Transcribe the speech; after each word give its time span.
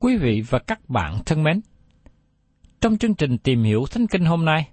Quý 0.00 0.16
vị 0.16 0.42
và 0.48 0.58
các 0.58 0.88
bạn 0.88 1.18
thân 1.26 1.42
mến, 1.42 1.60
trong 2.80 2.98
chương 2.98 3.14
trình 3.14 3.38
tìm 3.38 3.62
hiểu 3.62 3.84
Thánh 3.90 4.06
Kinh 4.06 4.24
hôm 4.24 4.44
nay, 4.44 4.68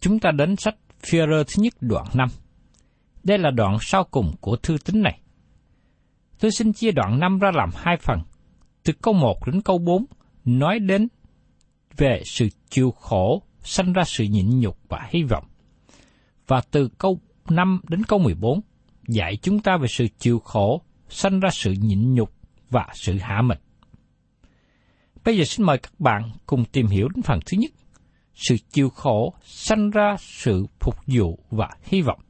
chúng 0.00 0.18
ta 0.18 0.30
đến 0.30 0.56
sách 0.56 0.74
Führer 1.02 1.44
thứ 1.44 1.62
nhất 1.62 1.74
đoạn 1.80 2.04
5. 2.14 2.28
Đây 3.24 3.38
là 3.38 3.50
đoạn 3.50 3.76
sau 3.80 4.04
cùng 4.04 4.32
của 4.40 4.56
thư 4.56 4.76
tín 4.84 5.02
này. 5.02 5.20
Tôi 6.40 6.50
xin 6.50 6.72
chia 6.72 6.90
đoạn 6.90 7.20
5 7.20 7.38
ra 7.38 7.50
làm 7.54 7.70
hai 7.74 7.96
phần. 7.96 8.18
Từ 8.84 8.92
câu 9.02 9.14
1 9.14 9.46
đến 9.46 9.60
câu 9.62 9.78
4 9.78 10.04
nói 10.44 10.78
đến 10.78 11.08
về 11.96 12.22
sự 12.24 12.48
chịu 12.70 12.90
khổ 12.90 13.42
sanh 13.62 13.92
ra 13.92 14.04
sự 14.04 14.24
nhịn 14.24 14.60
nhục 14.60 14.78
và 14.88 15.08
hy 15.10 15.22
vọng. 15.22 15.44
Và 16.46 16.62
từ 16.70 16.88
câu 16.98 17.20
5 17.50 17.80
đến 17.88 18.04
câu 18.04 18.18
14 18.18 18.60
dạy 19.08 19.36
chúng 19.42 19.60
ta 19.60 19.76
về 19.76 19.88
sự 19.88 20.06
chịu 20.18 20.38
khổ 20.38 20.82
sanh 21.08 21.40
ra 21.40 21.48
sự 21.52 21.72
nhịn 21.72 22.14
nhục 22.14 22.32
và 22.70 22.86
sự 22.94 23.18
hạ 23.18 23.42
mình. 23.42 23.58
Bây 25.24 25.38
giờ 25.38 25.44
xin 25.44 25.66
mời 25.66 25.78
các 25.78 26.00
bạn 26.00 26.30
cùng 26.46 26.64
tìm 26.64 26.86
hiểu 26.86 27.08
đến 27.08 27.22
phần 27.22 27.40
thứ 27.46 27.58
nhất. 27.58 27.70
Sự 28.34 28.56
chịu 28.72 28.90
khổ 28.90 29.34
sanh 29.44 29.90
ra 29.90 30.16
sự 30.18 30.66
phục 30.80 30.96
vụ 31.06 31.38
và 31.50 31.70
hy 31.82 32.02
vọng. 32.02 32.20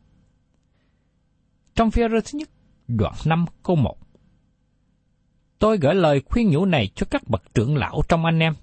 Trong 1.75 1.91
phía 1.91 2.09
thứ 2.09 2.21
nhất, 2.33 2.49
đoạn 2.89 3.15
5 3.25 3.45
câu 3.63 3.77
1. 3.77 3.97
Tôi 5.59 5.79
gửi 5.79 5.95
lời 5.95 6.23
khuyên 6.27 6.51
nhủ 6.51 6.65
này 6.65 6.89
cho 6.95 7.07
các 7.11 7.23
bậc 7.29 7.55
trưởng 7.55 7.77
lão 7.77 8.01
trong 8.09 8.25
anh 8.25 8.39
em. 8.39 8.55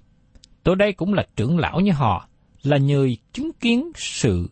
Tôi 0.62 0.76
đây 0.76 0.92
cũng 0.92 1.14
là 1.14 1.26
trưởng 1.36 1.58
lão 1.58 1.80
như 1.80 1.92
họ, 1.92 2.28
là 2.62 2.76
người 2.76 3.16
chứng 3.32 3.50
kiến 3.60 3.92
sự 3.94 4.50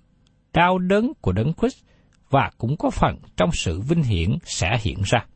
đau 0.52 0.78
đớn 0.78 1.12
của 1.20 1.32
Đấng 1.32 1.52
Christ 1.54 1.84
và 2.30 2.50
cũng 2.58 2.76
có 2.76 2.90
phần 2.90 3.16
trong 3.36 3.50
sự 3.52 3.80
vinh 3.80 4.02
hiển 4.02 4.38
sẽ 4.44 4.78
hiện 4.82 5.02
ra. 5.04 5.26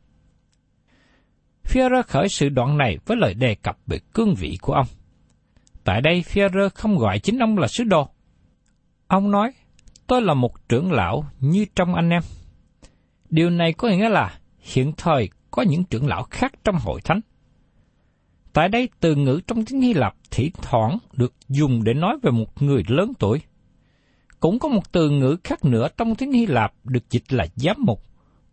Führer 1.71 2.03
khởi 2.07 2.29
sự 2.29 2.49
đoạn 2.49 2.77
này 2.77 2.97
với 3.05 3.17
lời 3.17 3.33
đề 3.33 3.55
cập 3.55 3.77
về 3.87 3.99
cương 4.13 4.35
vị 4.35 4.57
của 4.61 4.73
ông. 4.73 4.87
Tại 5.83 6.01
đây 6.01 6.23
Führer 6.33 6.69
không 6.75 6.97
gọi 6.97 7.19
chính 7.19 7.39
ông 7.39 7.57
là 7.57 7.67
sứ 7.67 7.83
đồ. 7.83 8.09
Ông 9.07 9.31
nói, 9.31 9.51
tôi 10.07 10.21
là 10.21 10.33
một 10.33 10.69
trưởng 10.69 10.91
lão 10.91 11.25
như 11.39 11.65
trong 11.75 11.95
anh 11.95 12.09
em. 12.09 12.21
Điều 13.29 13.49
này 13.49 13.73
có 13.73 13.87
nghĩa 13.89 14.09
là 14.09 14.39
hiện 14.59 14.93
thời 14.97 15.29
có 15.51 15.61
những 15.61 15.83
trưởng 15.83 16.07
lão 16.07 16.23
khác 16.23 16.53
trong 16.63 16.75
hội 16.75 17.01
thánh. 17.01 17.19
Tại 18.53 18.69
đây 18.69 18.89
từ 18.99 19.15
ngữ 19.15 19.39
trong 19.47 19.65
tiếng 19.65 19.81
Hy 19.81 19.93
Lạp 19.93 20.13
thỉnh 20.31 20.51
thoảng 20.61 20.97
được 21.13 21.33
dùng 21.49 21.83
để 21.83 21.93
nói 21.93 22.17
về 22.21 22.31
một 22.31 22.61
người 22.61 22.83
lớn 22.87 23.13
tuổi. 23.19 23.41
Cũng 24.39 24.59
có 24.59 24.69
một 24.69 24.91
từ 24.91 25.09
ngữ 25.09 25.37
khác 25.43 25.65
nữa 25.65 25.87
trong 25.97 26.15
tiếng 26.15 26.31
Hy 26.31 26.45
Lạp 26.45 26.73
được 26.83 27.09
dịch 27.09 27.33
là 27.33 27.47
giám 27.55 27.75
mục, 27.79 28.03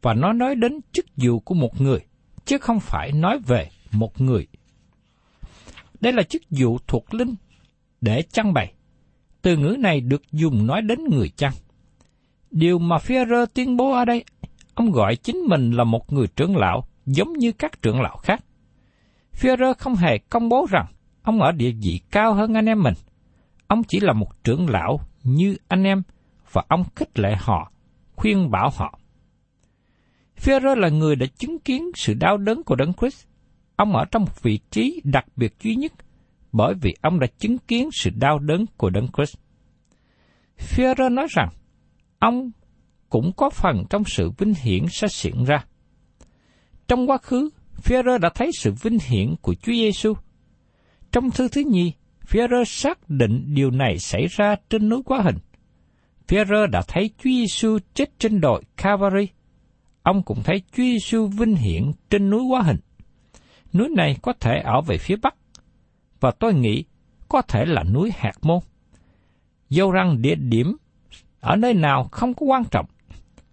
và 0.02 0.14
nó 0.14 0.32
nói 0.32 0.54
đến 0.54 0.80
chức 0.92 1.06
vụ 1.16 1.40
của 1.40 1.54
một 1.54 1.80
người, 1.80 2.00
chứ 2.48 2.58
không 2.58 2.80
phải 2.80 3.12
nói 3.12 3.38
về 3.46 3.68
một 3.92 4.20
người. 4.20 4.46
Đây 6.00 6.12
là 6.12 6.22
chức 6.22 6.42
vụ 6.50 6.78
thuộc 6.86 7.14
linh 7.14 7.34
để 8.00 8.22
chăn 8.22 8.52
bày. 8.52 8.72
Từ 9.42 9.56
ngữ 9.56 9.76
này 9.78 10.00
được 10.00 10.22
dùng 10.32 10.66
nói 10.66 10.82
đến 10.82 10.98
người 11.10 11.28
chăn. 11.28 11.52
Điều 12.50 12.78
mà 12.78 12.96
Führer 12.96 13.46
tuyên 13.54 13.76
bố 13.76 13.92
ở 13.92 14.04
đây, 14.04 14.24
ông 14.74 14.90
gọi 14.90 15.16
chính 15.16 15.36
mình 15.36 15.70
là 15.70 15.84
một 15.84 16.12
người 16.12 16.26
trưởng 16.26 16.56
lão 16.56 16.84
giống 17.06 17.32
như 17.32 17.52
các 17.52 17.82
trưởng 17.82 18.00
lão 18.00 18.16
khác. 18.16 18.44
Führer 19.32 19.74
không 19.78 19.94
hề 19.94 20.18
công 20.18 20.48
bố 20.48 20.66
rằng 20.70 20.86
ông 21.22 21.42
ở 21.42 21.52
địa 21.52 21.72
vị 21.82 22.00
cao 22.10 22.34
hơn 22.34 22.54
anh 22.54 22.66
em 22.66 22.82
mình. 22.82 22.94
Ông 23.66 23.84
chỉ 23.84 24.00
là 24.00 24.12
một 24.12 24.44
trưởng 24.44 24.68
lão 24.68 25.00
như 25.24 25.56
anh 25.68 25.84
em 25.84 26.02
và 26.52 26.62
ông 26.68 26.84
khích 26.96 27.18
lệ 27.18 27.36
họ, 27.38 27.72
khuyên 28.16 28.50
bảo 28.50 28.70
họ. 28.76 28.98
Phêrô 30.38 30.74
là 30.74 30.88
người 30.88 31.16
đã 31.16 31.26
chứng 31.26 31.58
kiến 31.58 31.90
sự 31.94 32.14
đau 32.14 32.36
đớn 32.36 32.62
của 32.62 32.74
Đấng 32.74 32.92
Christ. 32.92 33.26
Ông 33.76 33.96
ở 33.96 34.04
trong 34.10 34.22
một 34.22 34.42
vị 34.42 34.58
trí 34.70 35.00
đặc 35.04 35.24
biệt 35.36 35.54
duy 35.62 35.74
nhất 35.74 35.92
bởi 36.52 36.74
vì 36.74 36.94
ông 37.00 37.20
đã 37.20 37.26
chứng 37.38 37.58
kiến 37.58 37.88
sự 37.92 38.10
đau 38.10 38.38
đớn 38.38 38.64
của 38.76 38.90
Đấng 38.90 39.08
Christ. 39.16 39.36
Phêrô 40.58 41.08
nói 41.08 41.26
rằng 41.30 41.48
ông 42.18 42.50
cũng 43.08 43.32
có 43.36 43.50
phần 43.50 43.84
trong 43.90 44.04
sự 44.04 44.30
vinh 44.38 44.54
hiển 44.62 44.84
sẽ 44.90 45.06
hiện 45.22 45.44
ra. 45.44 45.64
Trong 46.88 47.10
quá 47.10 47.18
khứ, 47.18 47.50
Phêrô 47.74 48.18
đã 48.18 48.30
thấy 48.34 48.50
sự 48.58 48.72
vinh 48.82 48.98
hiển 49.06 49.34
của 49.42 49.54
Chúa 49.54 49.72
Giêsu. 49.72 50.14
Trong 51.12 51.30
thư 51.30 51.48
thứ 51.48 51.62
nhì, 51.66 51.92
Phêrô 52.26 52.64
xác 52.64 53.10
định 53.10 53.54
điều 53.54 53.70
này 53.70 53.98
xảy 53.98 54.26
ra 54.30 54.56
trên 54.70 54.88
núi 54.88 55.02
Quá 55.04 55.20
Hình. 55.22 55.36
Phêrô 56.28 56.66
đã 56.66 56.82
thấy 56.88 57.10
Chúa 57.18 57.30
Giêsu 57.30 57.78
chết 57.94 58.18
trên 58.18 58.40
đồi 58.40 58.62
Calvary. 58.76 59.28
Ông 60.08 60.22
cũng 60.22 60.42
thấy 60.42 60.62
Chúa 60.72 60.82
Giêsu 60.82 61.26
vinh 61.26 61.54
hiển 61.54 61.92
trên 62.10 62.30
núi 62.30 62.42
Quá 62.42 62.62
Hình. 62.62 62.76
Núi 63.72 63.88
này 63.96 64.16
có 64.22 64.32
thể 64.40 64.60
ở 64.64 64.80
về 64.80 64.98
phía 64.98 65.16
bắc, 65.16 65.34
và 66.20 66.30
tôi 66.30 66.54
nghĩ 66.54 66.84
có 67.28 67.42
thể 67.42 67.64
là 67.64 67.82
núi 67.82 68.10
Hạt 68.16 68.32
Môn. 68.42 68.58
Dẫu 69.70 69.90
rằng 69.90 70.22
địa 70.22 70.34
điểm 70.34 70.76
ở 71.40 71.56
nơi 71.56 71.74
nào 71.74 72.08
không 72.12 72.34
có 72.34 72.46
quan 72.46 72.64
trọng, 72.70 72.86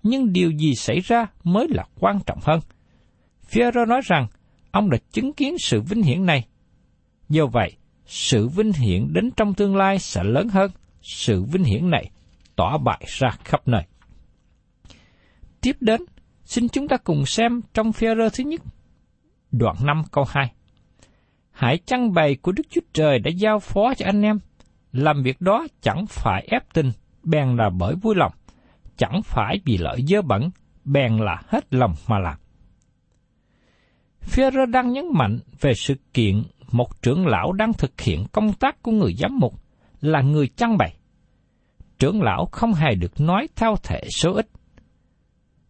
nhưng 0.03 0.33
điều 0.33 0.51
gì 0.51 0.75
xảy 0.75 0.99
ra 0.99 1.27
mới 1.43 1.67
là 1.69 1.83
quan 1.99 2.19
trọng 2.25 2.39
hơn. 2.41 2.59
Phêrô 3.43 3.85
nói 3.85 4.01
rằng 4.05 4.27
ông 4.71 4.89
đã 4.89 4.97
chứng 5.11 5.33
kiến 5.33 5.57
sự 5.59 5.81
vinh 5.81 6.03
hiển 6.03 6.25
này. 6.25 6.47
Do 7.29 7.45
vậy, 7.45 7.71
sự 8.05 8.47
vinh 8.47 8.73
hiển 8.73 9.13
đến 9.13 9.31
trong 9.37 9.53
tương 9.53 9.75
lai 9.75 9.99
sẽ 9.99 10.23
lớn 10.23 10.49
hơn, 10.49 10.71
sự 11.01 11.43
vinh 11.43 11.63
hiển 11.63 11.89
này 11.89 12.11
tỏa 12.55 12.77
bại 12.77 13.05
ra 13.07 13.29
khắp 13.43 13.67
nơi. 13.67 13.83
Tiếp 15.61 15.75
đến, 15.79 16.01
xin 16.45 16.69
chúng 16.69 16.87
ta 16.87 16.97
cùng 16.97 17.25
xem 17.25 17.61
trong 17.73 17.93
phi 17.93 18.07
rơ 18.07 18.29
thứ 18.29 18.43
nhất, 18.43 18.61
đoạn 19.51 19.75
5 19.83 20.03
câu 20.11 20.25
2. 20.29 20.51
Hãy 21.51 21.77
chăn 21.85 22.13
bày 22.13 22.35
của 22.35 22.51
Đức 22.51 22.63
Chúa 22.69 22.81
Trời 22.93 23.19
đã 23.19 23.31
giao 23.35 23.59
phó 23.59 23.93
cho 23.93 24.05
anh 24.05 24.21
em, 24.21 24.39
làm 24.91 25.23
việc 25.23 25.41
đó 25.41 25.67
chẳng 25.81 26.05
phải 26.09 26.47
ép 26.51 26.73
tinh, 26.73 26.91
bèn 27.23 27.55
là 27.55 27.69
bởi 27.69 27.95
vui 27.95 28.15
lòng, 28.15 28.31
chẳng 28.97 29.21
phải 29.23 29.59
vì 29.65 29.77
lợi 29.77 30.03
dơ 30.07 30.21
bẩn, 30.21 30.49
bèn 30.85 31.17
là 31.17 31.41
hết 31.47 31.73
lòng 31.73 31.93
mà 32.07 32.19
làm. 32.19 32.37
Führer 34.21 34.71
đang 34.71 34.91
nhấn 34.91 35.05
mạnh 35.13 35.39
về 35.61 35.73
sự 35.73 35.95
kiện 36.13 36.43
một 36.71 37.01
trưởng 37.01 37.27
lão 37.27 37.51
đang 37.51 37.73
thực 37.73 38.01
hiện 38.01 38.25
công 38.31 38.53
tác 38.53 38.81
của 38.81 38.91
người 38.91 39.13
giám 39.13 39.39
mục 39.39 39.53
là 40.01 40.21
người 40.21 40.47
chăn 40.47 40.77
bày. 40.77 40.97
Trưởng 41.99 42.21
lão 42.21 42.45
không 42.51 42.73
hề 42.73 42.95
được 42.95 43.21
nói 43.21 43.47
theo 43.55 43.75
thể 43.83 44.01
số 44.17 44.33
ít. 44.33 44.47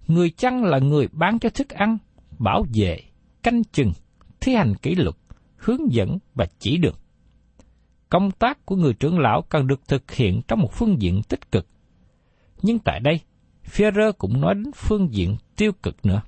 Người 0.08 0.30
chăn 0.30 0.64
là 0.64 0.80
người 0.80 1.08
bán 1.12 1.40
cho 1.40 1.50
thức 1.50 1.70
ăn, 1.70 1.98
bảo 2.40 2.66
vệ, 2.74 3.00
canh 3.44 3.64
chừng, 3.64 3.94
thi 4.40 4.56
hành 4.56 4.76
kỷ 4.76 4.96
luật, 4.96 5.16
hướng 5.58 5.94
dẫn 5.94 6.18
và 6.36 6.46
chỉ 6.60 6.78
đường. 6.78 6.96
Công 8.10 8.32
tác 8.32 8.66
của 8.66 8.76
người 8.76 8.94
trưởng 8.94 9.20
lão 9.20 9.42
cần 9.42 9.68
được 9.68 9.88
thực 9.88 10.12
hiện 10.12 10.42
trong 10.48 10.60
một 10.60 10.74
phương 10.74 11.02
diện 11.02 11.22
tích 11.30 11.52
cực. 11.52 11.68
Nhưng 12.62 12.80
tại 12.80 13.00
đây, 13.00 13.20
Führer 13.66 14.12
cũng 14.14 14.42
nói 14.42 14.56
đến 14.56 14.72
phương 14.76 15.14
diện 15.14 15.38
tiêu 15.56 15.72
cực 15.84 16.06
nữa. 16.06 16.22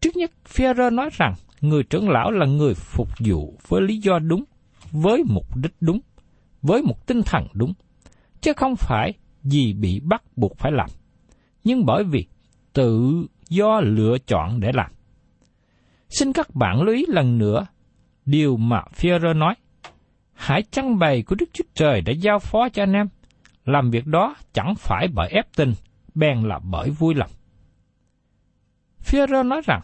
Trước 0.00 0.16
nhất, 0.16 0.30
Führer 0.54 0.94
nói 0.94 1.10
rằng 1.12 1.34
người 1.60 1.82
trưởng 1.82 2.08
lão 2.08 2.30
là 2.30 2.46
người 2.46 2.74
phục 2.74 3.08
vụ 3.18 3.58
với 3.68 3.82
lý 3.82 3.96
do 3.96 4.18
đúng, 4.18 4.44
với 4.90 5.22
mục 5.26 5.56
đích 5.56 5.74
đúng, 5.80 6.00
với 6.62 6.82
một 6.82 7.06
tinh 7.06 7.22
thần 7.22 7.46
đúng, 7.52 7.72
chứ 8.40 8.52
không 8.56 8.76
phải 8.76 9.12
vì 9.42 9.72
bị 9.72 10.00
bắt 10.00 10.22
buộc 10.36 10.58
phải 10.58 10.72
làm, 10.72 10.90
nhưng 11.64 11.86
bởi 11.86 12.04
vì 12.04 12.26
tự 12.74 13.26
do 13.48 13.80
lựa 13.80 14.16
chọn 14.26 14.60
để 14.60 14.72
làm. 14.74 14.90
Xin 16.08 16.32
các 16.32 16.54
bạn 16.54 16.82
lưu 16.82 16.94
ý 16.94 17.04
lần 17.08 17.38
nữa 17.38 17.66
điều 18.26 18.56
mà 18.56 18.82
Führer 18.96 19.38
nói. 19.38 19.54
Hãy 20.32 20.62
chăn 20.62 20.98
bày 20.98 21.22
của 21.22 21.36
Đức 21.38 21.46
Chúa 21.52 21.64
Trời 21.74 22.00
đã 22.00 22.12
giao 22.12 22.38
phó 22.38 22.68
cho 22.68 22.82
anh 22.82 22.92
em. 22.92 23.08
Làm 23.64 23.90
việc 23.90 24.06
đó 24.06 24.34
chẳng 24.52 24.74
phải 24.74 25.08
bởi 25.14 25.28
ép 25.28 25.46
tinh, 25.56 25.72
bèn 26.14 26.42
là 26.42 26.58
bởi 26.70 26.90
vui 26.90 27.14
lòng. 27.14 27.30
Führer 29.04 29.48
nói 29.48 29.60
rằng, 29.64 29.80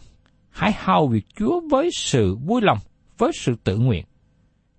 hãy 0.49 0.71
hầu 0.77 1.07
việc 1.07 1.25
Chúa 1.35 1.61
với 1.71 1.89
sự 1.93 2.35
vui 2.35 2.61
lòng, 2.61 2.77
với 3.17 3.31
sự 3.33 3.55
tự 3.63 3.77
nguyện. 3.77 4.05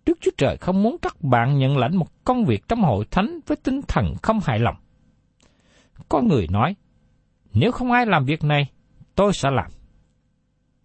Đức 0.07 0.19
Chúa 0.21 0.31
Trời 0.39 0.57
không 0.57 0.83
muốn 0.83 0.97
các 1.03 1.23
bạn 1.23 1.59
nhận 1.59 1.77
lãnh 1.79 1.97
một 1.97 2.25
công 2.25 2.45
việc 2.45 2.69
trong 2.69 2.83
hội 2.83 3.05
thánh 3.11 3.41
với 3.47 3.57
tinh 3.57 3.81
thần 3.89 4.15
không 4.23 4.41
hài 4.45 4.59
lòng. 4.59 4.77
Có 6.09 6.21
người 6.21 6.47
nói, 6.51 6.75
nếu 7.55 7.73
không 7.73 7.93
ai 7.93 8.07
làm 8.07 8.25
việc 8.25 8.45
này, 8.45 8.71
tôi 9.15 9.33
sẽ 9.33 9.51
làm. 9.51 9.71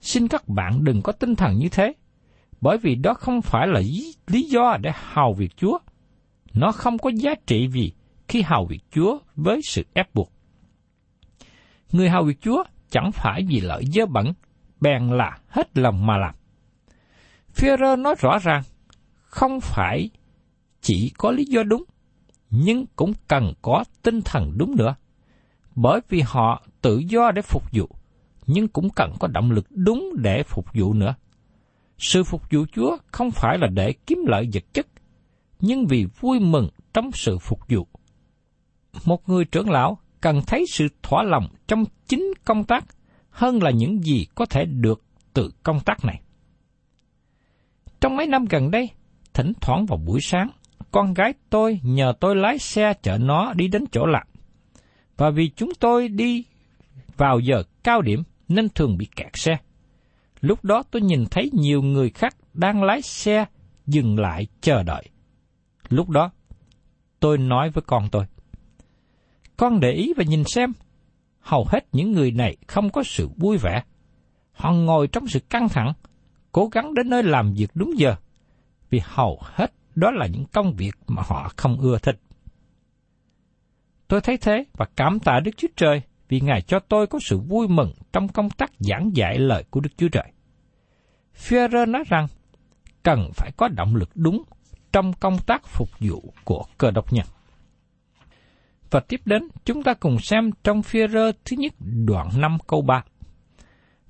Xin 0.01 0.27
các 0.27 0.47
bạn 0.47 0.83
đừng 0.83 1.01
có 1.01 1.11
tinh 1.11 1.35
thần 1.35 1.57
như 1.57 1.69
thế, 1.69 1.93
bởi 2.61 2.77
vì 2.77 2.95
đó 2.95 3.13
không 3.13 3.41
phải 3.41 3.67
là 3.67 3.81
lý 4.27 4.41
do 4.41 4.77
để 4.81 4.91
hầu 4.93 5.33
việc 5.33 5.57
Chúa. 5.57 5.77
Nó 6.53 6.71
không 6.71 6.97
có 6.97 7.09
giá 7.15 7.35
trị 7.47 7.67
gì 7.67 7.91
khi 8.27 8.41
hầu 8.41 8.65
việc 8.65 8.81
Chúa 8.91 9.19
với 9.35 9.61
sự 9.63 9.85
ép 9.93 10.15
buộc. 10.15 10.31
Người 11.91 12.09
hầu 12.09 12.23
việc 12.23 12.41
Chúa 12.41 12.63
chẳng 12.89 13.11
phải 13.11 13.45
vì 13.47 13.61
lợi 13.61 13.85
dơ 13.85 14.05
bẩn, 14.05 14.33
bèn 14.81 15.07
là 15.07 15.37
hết 15.47 15.77
lòng 15.77 16.05
mà 16.05 16.17
làm. 16.17 16.35
Führer 17.55 18.01
nói 18.01 18.15
rõ 18.19 18.37
ràng, 18.41 18.63
không 19.23 19.59
phải 19.61 20.09
chỉ 20.81 21.11
có 21.17 21.31
lý 21.31 21.45
do 21.45 21.63
đúng, 21.63 21.83
nhưng 22.49 22.85
cũng 22.95 23.13
cần 23.27 23.53
có 23.61 23.83
tinh 24.01 24.21
thần 24.21 24.57
đúng 24.57 24.75
nữa. 24.75 24.95
Bởi 25.77 26.01
vì 26.09 26.21
họ 26.25 26.63
tự 26.81 26.97
do 26.97 27.31
để 27.31 27.41
phục 27.41 27.63
vụ, 27.73 27.89
nhưng 28.47 28.67
cũng 28.67 28.89
cần 28.89 29.13
có 29.19 29.27
động 29.27 29.51
lực 29.51 29.65
đúng 29.69 30.09
để 30.17 30.43
phục 30.43 30.65
vụ 30.73 30.93
nữa. 30.93 31.15
Sự 31.97 32.23
phục 32.23 32.41
vụ 32.51 32.65
Chúa 32.73 32.97
không 33.11 33.31
phải 33.31 33.57
là 33.57 33.67
để 33.67 33.93
kiếm 34.07 34.19
lợi 34.27 34.49
vật 34.53 34.63
chất, 34.73 34.87
nhưng 35.59 35.87
vì 35.87 36.05
vui 36.19 36.39
mừng 36.39 36.69
trong 36.93 37.11
sự 37.11 37.37
phục 37.37 37.59
vụ. 37.69 37.87
Một 39.05 39.29
người 39.29 39.45
trưởng 39.45 39.69
lão 39.69 39.97
cần 40.21 40.41
thấy 40.47 40.65
sự 40.69 40.87
thỏa 41.03 41.23
lòng 41.23 41.47
trong 41.67 41.83
chính 42.07 42.33
công 42.45 42.63
tác 42.63 42.85
hơn 43.29 43.63
là 43.63 43.71
những 43.71 44.03
gì 44.03 44.25
có 44.35 44.45
thể 44.45 44.65
được 44.65 45.03
từ 45.33 45.51
công 45.63 45.79
tác 45.79 46.05
này. 46.05 46.21
Trong 48.01 48.15
mấy 48.17 48.27
năm 48.27 48.45
gần 48.45 48.71
đây, 48.71 48.89
thỉnh 49.33 49.53
thoảng 49.61 49.85
vào 49.85 49.97
buổi 49.97 50.19
sáng, 50.21 50.49
con 50.91 51.13
gái 51.13 51.33
tôi 51.49 51.79
nhờ 51.83 52.13
tôi 52.19 52.35
lái 52.35 52.57
xe 52.57 52.93
chở 53.01 53.17
nó 53.17 53.53
đi 53.53 53.67
đến 53.67 53.85
chỗ 53.91 54.05
làm. 54.05 54.27
Và 55.17 55.29
vì 55.29 55.49
chúng 55.55 55.71
tôi 55.79 56.07
đi 56.07 56.43
vào 57.17 57.39
giờ 57.39 57.63
cao 57.83 58.01
điểm 58.01 58.23
nên 58.47 58.69
thường 58.69 58.97
bị 58.97 59.07
kẹt 59.15 59.31
xe. 59.33 59.57
Lúc 60.41 60.63
đó 60.63 60.83
tôi 60.91 61.01
nhìn 61.01 61.25
thấy 61.31 61.49
nhiều 61.53 61.81
người 61.81 62.09
khác 62.09 62.35
đang 62.53 62.83
lái 62.83 63.01
xe 63.01 63.45
dừng 63.87 64.19
lại 64.19 64.47
chờ 64.61 64.83
đợi. 64.83 65.03
Lúc 65.89 66.09
đó, 66.09 66.31
tôi 67.19 67.37
nói 67.37 67.69
với 67.69 67.83
con 67.87 68.09
tôi, 68.11 68.25
con 69.57 69.79
để 69.79 69.91
ý 69.91 70.13
và 70.17 70.23
nhìn 70.23 70.43
xem, 70.43 70.73
hầu 71.39 71.65
hết 71.69 71.85
những 71.91 72.11
người 72.11 72.31
này 72.31 72.57
không 72.67 72.89
có 72.89 73.03
sự 73.03 73.29
vui 73.37 73.57
vẻ. 73.57 73.83
Họ 74.51 74.71
ngồi 74.71 75.07
trong 75.07 75.27
sự 75.27 75.39
căng 75.39 75.69
thẳng, 75.69 75.93
cố 76.51 76.67
gắng 76.67 76.93
đến 76.93 77.09
nơi 77.09 77.23
làm 77.23 77.53
việc 77.53 77.71
đúng 77.73 77.91
giờ, 77.97 78.15
vì 78.89 79.01
hầu 79.03 79.39
hết 79.41 79.73
đó 79.95 80.11
là 80.11 80.27
những 80.27 80.45
công 80.45 80.73
việc 80.73 80.95
mà 81.07 81.21
họ 81.25 81.51
không 81.55 81.77
ưa 81.77 81.99
thích. 81.99 82.19
Tôi 84.07 84.21
thấy 84.21 84.37
thế 84.37 84.65
và 84.73 84.85
cảm 84.95 85.19
tạ 85.19 85.39
Đức 85.43 85.51
Chúa 85.57 85.67
Trời 85.75 86.01
vì 86.29 86.39
Ngài 86.39 86.61
cho 86.61 86.79
tôi 86.79 87.07
có 87.07 87.19
sự 87.21 87.39
vui 87.39 87.67
mừng 87.67 87.91
trong 88.13 88.27
công 88.27 88.49
tác 88.49 88.71
giảng 88.79 89.11
dạy 89.13 89.37
lời 89.39 89.63
của 89.69 89.79
Đức 89.79 89.89
Chúa 89.97 90.09
Trời. 90.09 90.31
Führer 91.35 91.91
nói 91.91 92.03
rằng, 92.07 92.27
cần 93.03 93.29
phải 93.35 93.51
có 93.57 93.67
động 93.67 93.95
lực 93.95 94.09
đúng 94.15 94.43
trong 94.91 95.13
công 95.13 95.37
tác 95.47 95.67
phục 95.67 95.89
vụ 95.99 96.33
của 96.43 96.63
cơ 96.77 96.91
đốc 96.91 97.13
nhân. 97.13 97.25
Và 98.91 98.99
tiếp 98.99 99.21
đến, 99.25 99.47
chúng 99.65 99.83
ta 99.83 99.93
cùng 99.93 100.17
xem 100.19 100.49
trong 100.63 100.81
Führer 100.81 101.31
thứ 101.45 101.57
nhất 101.59 101.73
đoạn 102.05 102.29
5 102.37 102.57
câu 102.67 102.81
3. 102.81 103.03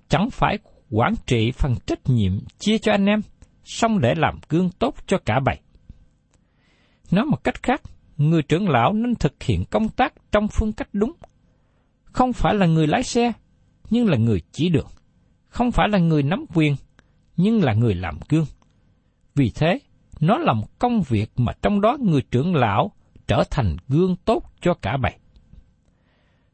Chẳng 0.09 0.29
phải 0.29 0.57
quản 0.89 1.13
trị 1.25 1.51
phần 1.51 1.75
trách 1.85 1.99
nhiệm 2.05 2.31
chia 2.59 2.77
cho 2.77 2.91
anh 2.91 3.05
em, 3.05 3.21
xong 3.63 3.99
để 3.99 4.13
làm 4.17 4.39
gương 4.49 4.69
tốt 4.69 4.95
cho 5.07 5.17
cả 5.25 5.39
bầy. 5.45 5.59
Nói 7.11 7.25
một 7.25 7.43
cách 7.43 7.63
khác, 7.63 7.81
người 8.17 8.41
trưởng 8.41 8.69
lão 8.69 8.93
nên 8.93 9.15
thực 9.15 9.43
hiện 9.43 9.65
công 9.65 9.89
tác 9.89 10.13
trong 10.31 10.47
phương 10.47 10.73
cách 10.73 10.89
đúng. 10.93 11.13
Không 12.03 12.33
phải 12.33 12.55
là 12.55 12.65
người 12.65 12.87
lái 12.87 13.03
xe, 13.03 13.31
nhưng 13.89 14.09
là 14.09 14.17
người 14.17 14.41
chỉ 14.51 14.69
đường. 14.69 14.87
Không 15.47 15.71
phải 15.71 15.89
là 15.89 15.97
người 15.97 16.23
nắm 16.23 16.45
quyền, 16.53 16.75
nhưng 17.37 17.63
là 17.63 17.73
người 17.73 17.95
làm 17.95 18.19
gương. 18.29 18.45
Vì 19.35 19.51
thế, 19.55 19.79
nó 20.19 20.37
là 20.37 20.53
một 20.53 20.79
công 20.79 21.01
việc 21.01 21.31
mà 21.37 21.53
trong 21.61 21.81
đó 21.81 21.97
người 21.99 22.21
trưởng 22.31 22.55
lão 22.55 22.91
trở 23.27 23.43
thành 23.51 23.77
gương 23.87 24.15
tốt 24.25 24.43
cho 24.61 24.73
cả 24.73 24.97
bầy. 24.97 25.13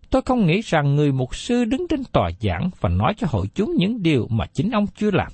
Tôi 0.10 0.22
không 0.22 0.46
nghĩ 0.46 0.62
rằng 0.62 0.96
người 0.96 1.12
mục 1.12 1.36
sư 1.36 1.66
đứng 1.66 1.88
trên 1.88 2.04
tòa 2.04 2.32
giảng 2.42 2.70
và 2.80 2.90
nói 2.90 3.14
cho 3.18 3.28
hội 3.30 3.48
chúng 3.56 3.76
những 3.78 4.04
điều 4.04 4.28
mà 4.28 4.46
chính 4.54 4.72
ông 4.72 4.88
chưa 4.88 5.12
làm. 5.12 5.32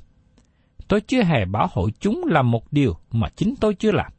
Tôi 0.87 1.01
chưa 1.01 1.23
hề 1.23 1.45
bảo 1.45 1.67
hội 1.71 1.91
chúng 1.99 2.25
làm 2.25 2.51
một 2.51 2.73
điều 2.73 2.93
mà 3.11 3.29
chính 3.35 3.55
tôi 3.55 3.73
chưa 3.73 3.91
làm. 3.91 4.11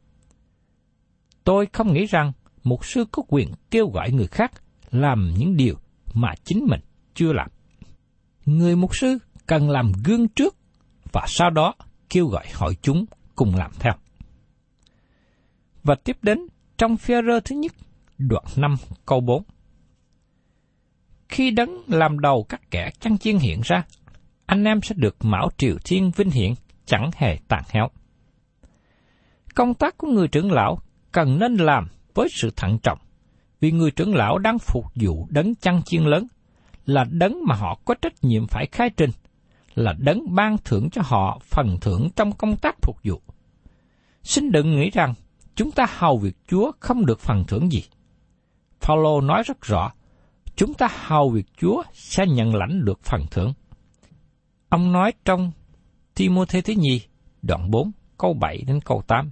Tôi 1.43 1.67
không 1.73 1.93
nghĩ 1.93 2.05
rằng 2.05 2.31
một 2.63 2.85
sư 2.85 3.05
có 3.11 3.23
quyền 3.27 3.51
kêu 3.71 3.89
gọi 3.89 4.11
người 4.11 4.27
khác 4.27 4.51
làm 4.91 5.33
những 5.37 5.57
điều 5.57 5.75
mà 6.13 6.33
chính 6.43 6.65
mình 6.69 6.79
chưa 7.13 7.33
làm. 7.33 7.49
Người 8.45 8.75
mục 8.75 8.95
sư 8.95 9.17
cần 9.45 9.69
làm 9.69 9.91
gương 10.03 10.27
trước 10.27 10.55
và 11.11 11.25
sau 11.27 11.49
đó 11.49 11.73
kêu 12.09 12.27
gọi 12.27 12.45
hội 12.53 12.77
chúng 12.81 13.05
cùng 13.35 13.55
làm 13.55 13.71
theo. 13.79 13.93
Và 15.83 15.95
tiếp 15.95 16.17
đến 16.21 16.39
trong 16.77 16.97
phi 16.97 17.13
rơ 17.27 17.39
thứ 17.39 17.55
nhất, 17.55 17.71
đoạn 18.17 18.43
5 18.55 18.75
câu 19.05 19.21
4. 19.21 19.43
Khi 21.29 21.51
đấng 21.51 21.81
làm 21.87 22.19
đầu 22.19 22.45
các 22.49 22.61
kẻ 22.71 22.91
chăn 22.99 23.17
chiên 23.17 23.37
hiện 23.37 23.61
ra, 23.63 23.83
anh 24.45 24.63
em 24.63 24.81
sẽ 24.81 24.95
được 24.97 25.15
mão 25.19 25.49
triều 25.57 25.75
thiên 25.85 26.11
vinh 26.11 26.29
hiển, 26.29 26.53
chẳng 26.85 27.11
hề 27.15 27.37
tàn 27.47 27.63
héo. 27.69 27.89
Công 29.55 29.73
tác 29.73 29.97
của 29.97 30.07
người 30.07 30.27
trưởng 30.27 30.51
lão 30.51 30.79
cần 31.11 31.39
nên 31.39 31.55
làm 31.55 31.87
với 32.13 32.27
sự 32.31 32.49
thận 32.55 32.79
trọng, 32.79 32.99
vì 33.59 33.71
người 33.71 33.91
trưởng 33.91 34.15
lão 34.15 34.37
đang 34.37 34.59
phục 34.59 34.85
vụ 34.95 35.27
đấng 35.29 35.55
chăn 35.55 35.81
chiên 35.83 36.03
lớn, 36.03 36.27
là 36.85 37.05
đấng 37.11 37.45
mà 37.47 37.55
họ 37.55 37.79
có 37.85 37.95
trách 38.01 38.13
nhiệm 38.21 38.47
phải 38.47 38.65
khai 38.71 38.89
trình, 38.97 39.11
là 39.75 39.93
đấng 39.97 40.35
ban 40.35 40.57
thưởng 40.57 40.89
cho 40.89 41.01
họ 41.05 41.39
phần 41.43 41.77
thưởng 41.81 42.09
trong 42.15 42.31
công 42.31 42.57
tác 42.57 42.75
phục 42.81 42.97
vụ. 43.03 43.21
Xin 44.23 44.51
đừng 44.51 44.75
nghĩ 44.75 44.89
rằng 44.89 45.13
chúng 45.55 45.71
ta 45.71 45.85
hầu 45.97 46.17
việc 46.17 46.35
Chúa 46.47 46.71
không 46.79 47.05
được 47.05 47.19
phần 47.19 47.43
thưởng 47.47 47.71
gì. 47.71 47.83
Paulo 48.81 49.21
nói 49.21 49.43
rất 49.45 49.61
rõ, 49.61 49.91
chúng 50.55 50.73
ta 50.73 50.87
hầu 51.05 51.29
việc 51.29 51.45
Chúa 51.57 51.83
sẽ 51.93 52.25
nhận 52.27 52.55
lãnh 52.55 52.85
được 52.85 52.99
phần 53.03 53.21
thưởng. 53.31 53.53
Ông 54.69 54.91
nói 54.91 55.13
trong 55.25 55.51
Timôthê 56.15 56.61
thứ 56.61 56.73
nhì, 56.73 57.01
đoạn 57.41 57.71
4, 57.71 57.91
câu 58.17 58.33
7 58.33 58.63
đến 58.67 58.79
câu 58.85 59.03
8. 59.07 59.31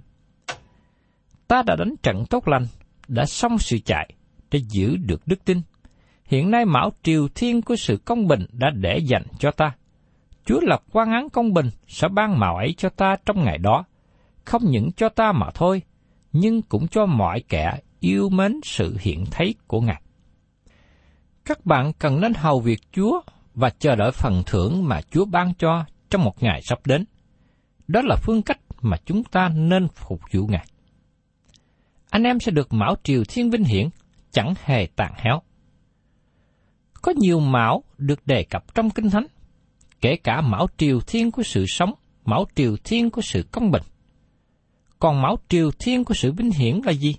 Ta 1.50 1.62
đã 1.62 1.76
đánh 1.76 1.94
trận 2.02 2.24
tốt 2.26 2.48
lành, 2.48 2.66
đã 3.08 3.26
xong 3.26 3.58
sự 3.58 3.78
chạy, 3.78 4.10
để 4.50 4.60
giữ 4.68 4.96
được 4.96 5.22
đức 5.26 5.44
tin. 5.44 5.60
Hiện 6.24 6.50
nay 6.50 6.64
mão 6.64 6.92
triều 7.02 7.28
thiên 7.34 7.62
của 7.62 7.76
sự 7.76 7.96
công 8.04 8.28
bình 8.28 8.46
đã 8.52 8.70
để 8.70 8.98
dành 8.98 9.22
cho 9.38 9.50
ta. 9.50 9.72
Chúa 10.44 10.60
lập 10.60 10.82
quan 10.92 11.12
án 11.12 11.30
công 11.30 11.52
bình 11.54 11.70
sẽ 11.86 12.08
ban 12.08 12.38
mạo 12.38 12.56
ấy 12.56 12.74
cho 12.76 12.88
ta 12.88 13.16
trong 13.26 13.44
ngày 13.44 13.58
đó, 13.58 13.84
không 14.44 14.62
những 14.64 14.92
cho 14.92 15.08
ta 15.08 15.32
mà 15.32 15.46
thôi, 15.54 15.82
nhưng 16.32 16.62
cũng 16.62 16.88
cho 16.88 17.06
mọi 17.06 17.40
kẻ 17.48 17.78
yêu 18.00 18.28
mến 18.28 18.60
sự 18.64 18.96
hiện 19.00 19.24
thấy 19.30 19.54
của 19.66 19.80
Ngài. 19.80 20.02
Các 21.44 21.66
bạn 21.66 21.92
cần 21.92 22.20
nên 22.20 22.34
hầu 22.34 22.60
việc 22.60 22.80
Chúa 22.92 23.20
và 23.54 23.70
chờ 23.70 23.96
đợi 23.96 24.10
phần 24.10 24.42
thưởng 24.46 24.88
mà 24.88 25.00
Chúa 25.10 25.24
ban 25.24 25.54
cho 25.54 25.84
trong 26.10 26.24
một 26.24 26.42
ngày 26.42 26.62
sắp 26.62 26.78
đến. 26.84 27.04
Đó 27.88 28.00
là 28.04 28.16
phương 28.22 28.42
cách 28.42 28.60
mà 28.82 28.96
chúng 29.06 29.24
ta 29.24 29.48
nên 29.48 29.88
phục 29.88 30.20
vụ 30.32 30.46
Ngài. 30.46 30.66
Anh 32.10 32.22
em 32.22 32.40
sẽ 32.40 32.52
được 32.52 32.72
mão 32.72 32.94
triều 33.02 33.24
thiên 33.28 33.50
vinh 33.50 33.64
hiển, 33.64 33.88
chẳng 34.32 34.54
hề 34.64 34.86
tàn 34.96 35.12
héo. 35.16 35.42
Có 37.02 37.12
nhiều 37.16 37.40
mão 37.40 37.84
được 37.98 38.26
đề 38.26 38.42
cập 38.42 38.74
trong 38.74 38.90
Kinh 38.90 39.10
Thánh, 39.10 39.26
kể 40.00 40.16
cả 40.16 40.40
mão 40.40 40.66
triều 40.76 41.00
thiên 41.00 41.30
của 41.30 41.42
sự 41.42 41.64
sống, 41.68 41.94
mão 42.24 42.44
triều 42.54 42.76
thiên 42.84 43.10
của 43.10 43.22
sự 43.22 43.42
công 43.52 43.70
bình. 43.70 43.82
Còn 44.98 45.22
mão 45.22 45.36
triều 45.48 45.70
thiên 45.78 46.04
của 46.04 46.14
sự 46.14 46.32
vinh 46.32 46.50
hiển 46.50 46.80
là 46.84 46.92
gì? 46.92 47.14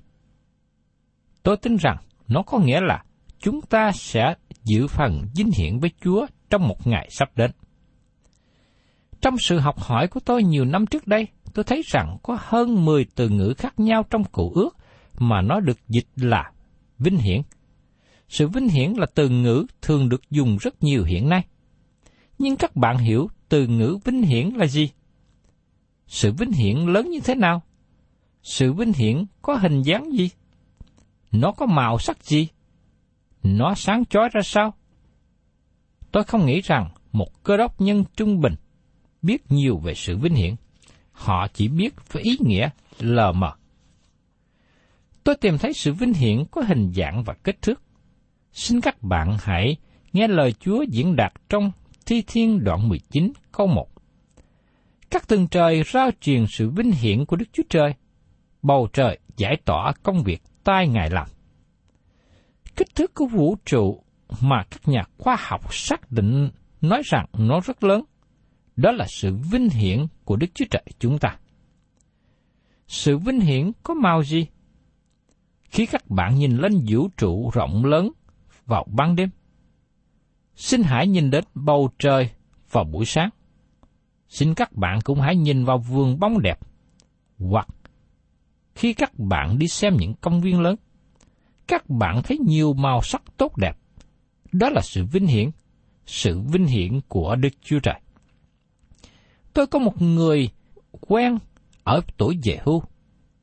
Tôi 1.44 1.58
tin 1.58 1.76
rằng 1.76 1.98
nó 2.28 2.44
có 2.44 2.60
nghĩa 2.60 2.80
là 2.82 3.04
chúng 3.40 3.62
ta 3.62 3.92
sẽ 3.92 4.34
giữ 4.64 4.88
phần 4.88 5.22
vinh 5.36 5.52
hiển 5.52 5.80
với 5.80 5.92
Chúa 6.04 6.26
trong 6.50 6.68
một 6.68 6.88
ngày 6.88 7.08
sắp 7.12 7.30
đến. 7.36 7.52
Trong 9.22 9.38
sự 9.38 9.60
học 9.60 9.80
hỏi 9.80 10.08
của 10.08 10.20
tôi 10.20 10.44
nhiều 10.44 10.66
năm 10.66 10.86
trước 10.86 11.08
đây, 11.08 11.28
tôi 11.54 11.64
thấy 11.64 11.82
rằng 11.86 12.18
có 12.24 12.38
hơn 12.40 12.86
10 12.86 13.06
từ 13.16 13.30
ngữ 13.30 13.54
khác 13.58 13.80
nhau 13.80 14.04
trong 14.10 14.24
cụ 14.24 14.52
ước 14.56 14.78
mà 15.22 15.42
nó 15.42 15.60
được 15.60 15.78
dịch 15.90 16.08
là 16.16 16.52
vinh 17.00 17.18
hiển. 17.18 17.42
Sự 18.30 18.48
vinh 18.48 18.70
hiển 18.70 18.92
là 18.92 19.06
từ 19.16 19.30
ngữ 19.30 19.66
thường 19.82 20.10
được 20.10 20.22
dùng 20.30 20.58
rất 20.62 20.84
nhiều 20.84 21.04
hiện 21.04 21.30
nay. 21.30 21.46
Nhưng 22.40 22.56
các 22.56 22.76
bạn 22.76 22.98
hiểu 22.98 23.30
từ 23.50 23.68
ngữ 23.68 23.98
vinh 24.06 24.22
hiển 24.22 24.50
là 24.50 24.68
gì? 24.68 24.90
Sự 26.08 26.32
vinh 26.32 26.52
hiển 26.52 26.78
lớn 26.78 27.10
như 27.10 27.20
thế 27.20 27.36
nào? 27.36 27.62
Sự 28.44 28.74
vinh 28.74 28.94
hiển 28.94 29.26
có 29.42 29.56
hình 29.56 29.82
dáng 29.82 30.12
gì? 30.12 30.30
Nó 31.32 31.52
có 31.52 31.66
màu 31.66 32.00
sắc 32.00 32.26
gì? 32.26 32.48
Nó 33.44 33.74
sáng 33.76 34.06
chói 34.06 34.30
ra 34.34 34.42
sao? 34.44 34.74
Tôi 36.12 36.24
không 36.24 36.46
nghĩ 36.46 36.62
rằng 36.62 36.90
một 37.12 37.44
cơ 37.44 37.58
đốc 37.58 37.82
nhân 37.82 38.04
trung 38.16 38.42
bình 38.42 38.56
biết 39.22 39.52
nhiều 39.52 39.78
về 39.78 39.94
sự 39.96 40.18
vinh 40.18 40.36
hiển. 40.36 40.56
Họ 41.12 41.48
chỉ 41.54 41.68
biết 41.68 42.12
với 42.12 42.24
ý 42.24 42.38
nghĩa 42.40 42.70
lờ 43.00 43.32
mờ. 43.32 43.52
Tôi 45.24 45.36
tìm 45.36 45.58
thấy 45.58 45.74
sự 45.74 45.94
vinh 45.94 46.14
hiển 46.14 46.46
có 46.52 46.62
hình 46.62 46.92
dạng 46.96 47.24
và 47.24 47.34
kích 47.44 47.62
thước. 47.62 47.82
Xin 48.52 48.82
các 48.82 49.04
bạn 49.04 49.38
hãy 49.40 49.78
nghe 50.14 50.28
lời 50.28 50.54
Chúa 50.60 50.82
diễn 50.82 51.16
đạt 51.16 51.34
trong 51.50 51.72
Thi 52.06 52.24
Thiên 52.28 52.64
đoạn 52.64 52.90
19 52.90 53.32
câu 53.52 53.68
1. 53.68 53.88
Các 55.10 55.28
tầng 55.28 55.48
trời 55.48 55.84
rao 55.94 56.10
truyền 56.22 56.46
sự 56.50 56.70
vinh 56.70 56.92
hiển 56.92 57.26
của 57.26 57.36
Đức 57.36 57.46
Chúa 57.54 57.64
Trời, 57.70 57.94
bầu 58.62 58.88
trời 58.94 59.20
giải 59.38 59.58
tỏa 59.66 59.94
công 60.04 60.24
việc 60.24 60.42
tai 60.64 60.88
Ngài 60.88 61.10
làm. 61.10 61.28
Kích 62.76 62.96
thước 62.96 63.14
của 63.14 63.26
vũ 63.26 63.56
trụ 63.66 64.04
mà 64.42 64.64
các 64.72 64.88
nhà 64.88 65.04
khoa 65.18 65.38
học 65.40 65.74
xác 65.74 66.12
định 66.12 66.50
nói 66.82 67.02
rằng 67.06 67.26
nó 67.38 67.60
rất 67.60 67.84
lớn, 67.84 68.04
đó 68.76 68.92
là 68.92 69.06
sự 69.10 69.36
vinh 69.52 69.70
hiển 69.70 70.06
của 70.26 70.36
Đức 70.36 70.48
Chúa 70.54 70.66
Trời 70.72 70.84
chúng 71.00 71.20
ta. 71.20 71.38
Sự 72.88 73.18
vinh 73.18 73.40
hiển 73.40 73.72
có 73.84 73.94
màu 73.94 74.24
gì? 74.24 74.48
Khi 75.72 75.86
các 75.86 76.10
bạn 76.10 76.36
nhìn 76.36 76.58
lên 76.58 76.86
vũ 76.88 77.08
trụ 77.18 77.50
rộng 77.54 77.86
lớn 77.86 78.12
vào 78.66 78.88
ban 78.92 79.16
đêm, 79.16 79.30
xin 80.56 80.84
hãy 80.84 81.08
nhìn 81.08 81.32
đến 81.32 81.44
bầu 81.54 81.90
trời 82.00 82.30
vào 82.72 82.84
buổi 82.84 83.06
sáng. 83.06 83.30
Xin 84.28 84.54
các 84.54 84.74
bạn 84.74 85.00
cũng 85.04 85.22
hãy 85.22 85.36
nhìn 85.36 85.66
vào 85.66 85.78
vườn 85.78 86.20
bóng 86.20 86.42
đẹp, 86.42 86.60
hoặc 87.40 87.68
khi 88.76 88.94
các 88.94 89.20
bạn 89.20 89.60
đi 89.60 89.68
xem 89.68 89.98
những 90.00 90.14
công 90.22 90.42
viên 90.42 90.62
lớn, 90.62 90.76
các 91.68 91.90
bạn 91.90 92.24
thấy 92.24 92.38
nhiều 92.38 92.74
màu 92.74 93.02
sắc 93.02 93.22
tốt 93.38 93.58
đẹp. 93.58 93.78
Đó 94.52 94.70
là 94.70 94.82
sự 94.82 95.06
vinh 95.06 95.28
hiển, 95.28 95.50
sự 96.06 96.40
vinh 96.40 96.66
hiển 96.66 97.02
của 97.08 97.36
Đức 97.36 97.50
Chúa 97.62 97.80
Trời. 97.80 98.00
Tôi 99.54 99.68
có 99.68 99.80
một 99.80 100.02
người 100.02 100.50
quen 101.02 101.38
ở 101.84 102.02
tuổi 102.18 102.40
về 102.44 102.60
hưu. 102.64 102.84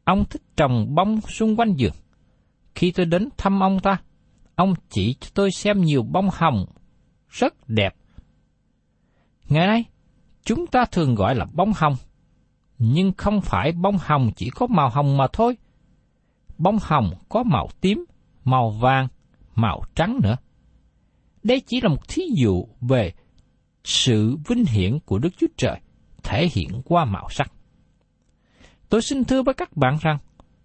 Ông 0.04 0.24
thích 0.30 0.42
trồng 0.56 0.94
bông 0.94 1.20
xung 1.20 1.56
quanh 1.56 1.74
giường. 1.76 1.94
Khi 2.78 2.92
tôi 2.92 3.06
đến 3.06 3.28
thăm 3.36 3.60
ông 3.60 3.80
ta, 3.80 4.00
ông 4.54 4.74
chỉ 4.88 5.14
cho 5.20 5.28
tôi 5.34 5.50
xem 5.50 5.80
nhiều 5.80 6.02
bông 6.02 6.28
hồng 6.32 6.64
rất 7.28 7.68
đẹp. 7.68 7.94
Ngày 9.48 9.66
nay, 9.66 9.84
chúng 10.44 10.66
ta 10.66 10.84
thường 10.84 11.14
gọi 11.14 11.34
là 11.34 11.46
bông 11.52 11.72
hồng, 11.76 11.96
nhưng 12.78 13.12
không 13.16 13.40
phải 13.40 13.72
bông 13.72 13.98
hồng 14.00 14.30
chỉ 14.36 14.50
có 14.50 14.66
màu 14.66 14.88
hồng 14.88 15.16
mà 15.16 15.26
thôi. 15.32 15.56
Bông 16.58 16.78
hồng 16.82 17.10
có 17.28 17.42
màu 17.42 17.68
tím, 17.80 18.04
màu 18.44 18.70
vàng, 18.70 19.08
màu 19.54 19.82
trắng 19.94 20.20
nữa. 20.22 20.36
Đây 21.42 21.62
chỉ 21.66 21.80
là 21.80 21.88
một 21.88 22.08
thí 22.08 22.22
dụ 22.42 22.68
về 22.80 23.12
sự 23.84 24.36
vinh 24.46 24.64
hiển 24.64 24.98
của 25.00 25.18
Đức 25.18 25.30
Chúa 25.38 25.46
Trời 25.56 25.80
thể 26.22 26.48
hiện 26.52 26.82
qua 26.84 27.04
màu 27.04 27.28
sắc. 27.30 27.52
Tôi 28.88 29.02
xin 29.02 29.24
thưa 29.24 29.42
với 29.42 29.54
các 29.54 29.76
bạn 29.76 29.98
rằng, 30.00 30.18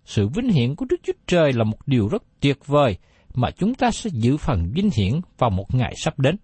sự 0.06 0.28
vinh 0.28 0.50
hiển 0.50 0.76
của 0.76 0.86
Đức 0.90 1.02
Chúa 1.04 1.14
Trời 1.28 1.54
là 1.54 1.64
một 1.64 1.88
điều 1.88 2.08
rất 2.08 2.24
tuyệt 2.40 2.58
vời 2.66 2.98
mà 3.34 3.52
chúng 3.52 3.76
ta 3.76 3.92
sẽ 3.92 4.10
giữ 4.14 4.38
phần 4.38 4.72
vinh 4.74 4.90
hiển 4.98 5.22
vào 5.38 5.50
một 5.50 5.76
ngày 5.76 5.94
sắp 5.98 6.20
đến. 6.20 6.36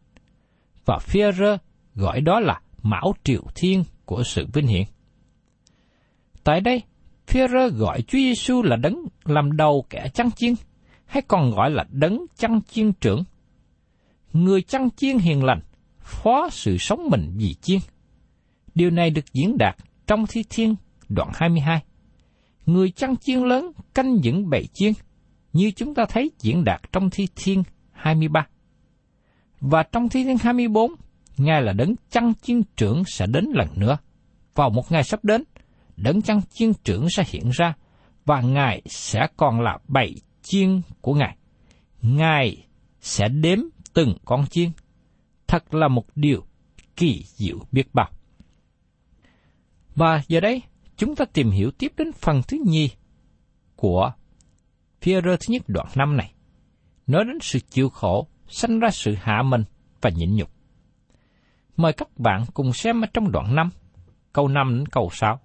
Và 0.85 0.97
Führer 1.07 1.57
gọi 1.95 2.21
đó 2.21 2.39
là 2.39 2.61
mão 2.83 3.13
triệu 3.23 3.43
thiên 3.55 3.83
của 4.05 4.23
sự 4.23 4.47
vinh 4.53 4.67
hiển. 4.67 4.83
Tại 6.43 6.61
đây, 6.61 6.81
Führer 7.27 7.69
gọi 7.69 8.01
Chúa 8.01 8.17
Giêsu 8.17 8.61
là 8.61 8.75
đấng 8.75 9.05
làm 9.25 9.57
đầu 9.57 9.85
kẻ 9.89 10.09
chăn 10.13 10.31
chiên, 10.31 10.53
hay 11.05 11.21
còn 11.27 11.51
gọi 11.51 11.71
là 11.71 11.85
đấng 11.89 12.25
chăn 12.37 12.59
chiên 12.71 12.93
trưởng. 12.93 13.23
Người 14.33 14.61
chăn 14.61 14.89
chiên 14.95 15.17
hiền 15.17 15.43
lành, 15.43 15.59
phó 15.99 16.49
sự 16.51 16.77
sống 16.77 17.07
mình 17.09 17.33
vì 17.35 17.53
chiên. 17.53 17.79
Điều 18.75 18.89
này 18.89 19.09
được 19.09 19.33
diễn 19.33 19.57
đạt 19.57 19.75
trong 20.07 20.25
Thi 20.27 20.43
Thiên 20.49 20.75
đoạn 21.09 21.29
22. 21.33 21.81
Người 22.69 22.91
chăn 22.91 23.15
chiên 23.17 23.39
lớn 23.39 23.71
canh 23.93 24.15
những 24.15 24.49
bầy 24.49 24.67
chiên, 24.73 24.93
như 25.53 25.71
chúng 25.71 25.95
ta 25.95 26.05
thấy 26.09 26.31
diễn 26.39 26.63
đạt 26.63 26.81
trong 26.91 27.09
Thi 27.09 27.27
Thiên 27.35 27.63
23. 27.91 28.47
Và 29.61 29.83
trong 29.83 30.09
Thi 30.09 30.23
Thiên 30.23 30.38
24, 30.38 30.91
Ngài 31.38 31.61
là 31.61 31.73
đấng 31.73 31.95
chăn 32.09 32.33
chiên 32.41 32.61
trưởng 32.75 33.03
sẽ 33.05 33.25
đến 33.27 33.45
lần 33.53 33.67
nữa. 33.75 33.97
Vào 34.55 34.69
một 34.69 34.91
ngày 34.91 35.03
sắp 35.03 35.23
đến, 35.23 35.43
đấng 35.97 36.21
chăn 36.21 36.41
chiên 36.53 36.73
trưởng 36.83 37.09
sẽ 37.09 37.23
hiện 37.27 37.49
ra, 37.49 37.73
và 38.25 38.41
Ngài 38.41 38.81
sẽ 38.85 39.27
còn 39.38 39.61
là 39.61 39.77
bầy 39.88 40.21
chiên 40.41 40.81
của 41.01 41.13
Ngài. 41.13 41.38
Ngài 42.01 42.67
sẽ 43.01 43.27
đếm 43.27 43.59
từng 43.93 44.17
con 44.25 44.47
chiên. 44.47 44.71
Thật 45.47 45.73
là 45.73 45.88
một 45.88 46.05
điều 46.15 46.43
kỳ 46.95 47.23
diệu 47.25 47.57
biết 47.71 47.93
bao. 47.93 48.09
Và 49.95 50.21
giờ 50.27 50.39
đây, 50.39 50.61
chúng 50.99 51.15
ta 51.15 51.25
tìm 51.25 51.49
hiểu 51.49 51.71
tiếp 51.71 51.93
đến 51.97 52.11
phần 52.11 52.41
thứ 52.47 52.57
nhì 52.65 52.89
của 53.75 54.11
phía 55.01 55.21
thứ 55.21 55.37
nhất 55.47 55.61
đoạn 55.67 55.87
năm 55.95 56.17
này. 56.17 56.33
Nói 57.07 57.25
đến 57.25 57.37
sự 57.41 57.59
chịu 57.59 57.89
khổ, 57.89 58.27
sanh 58.47 58.79
ra 58.79 58.89
sự 58.91 59.15
hạ 59.21 59.43
mình 59.43 59.63
và 60.01 60.09
nhịn 60.09 60.35
nhục. 60.35 60.49
Mời 61.77 61.93
các 61.93 62.17
bạn 62.17 62.45
cùng 62.53 62.73
xem 62.73 63.01
ở 63.01 63.07
trong 63.13 63.31
đoạn 63.31 63.55
5, 63.55 63.69
câu 64.33 64.47
5 64.47 64.77
đến 64.77 64.85
câu 64.85 65.09
6. 65.13 65.39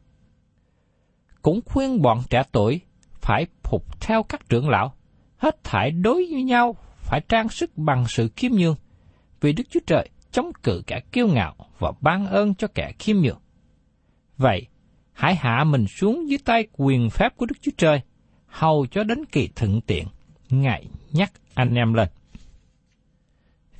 Cũng 1.42 1.61
khuyên 1.64 2.02
bọn 2.02 2.23
trẻ 2.30 2.42
tuổi 2.52 2.80
phải 3.12 3.46
phục 3.62 4.00
theo 4.00 4.23
các 4.23 4.49
trưởng 4.49 4.68
lão, 4.68 4.94
hết 5.37 5.64
thải 5.64 5.90
đối 5.90 6.26
với 6.30 6.42
nhau 6.42 6.76
phải 6.96 7.20
trang 7.28 7.49
sức 7.49 7.76
bằng 7.76 8.04
sự 8.08 8.28
khiêm 8.37 8.52
nhường, 8.52 8.76
vì 9.40 9.52
Đức 9.52 9.64
Chúa 9.70 9.80
Trời 9.87 10.08
chống 10.30 10.52
cự 10.62 10.82
kẻ 10.87 11.00
kiêu 11.12 11.28
ngạo 11.28 11.54
và 11.78 11.92
ban 12.00 12.26
ơn 12.26 12.54
cho 12.54 12.68
kẻ 12.75 12.92
khiêm 12.99 13.16
nhường. 13.16 13.40
Vậy, 14.37 14.66
hãy 15.14 15.35
hạ 15.35 15.64
mình 15.64 15.87
xuống 15.87 16.28
dưới 16.28 16.38
tay 16.44 16.66
quyền 16.73 17.11
phép 17.11 17.37
của 17.37 17.47
Đức 17.47 17.56
Chúa 17.61 17.73
Trời, 17.76 18.00
hầu 18.47 18.87
cho 18.87 19.04
đến 19.04 19.25
kỳ 19.25 19.49
thuận 19.56 19.80
tiện, 19.80 20.06
Ngài 20.50 20.87
nhắc 21.12 21.33
anh 21.54 21.75
em 21.75 21.94
lên. 21.94 22.09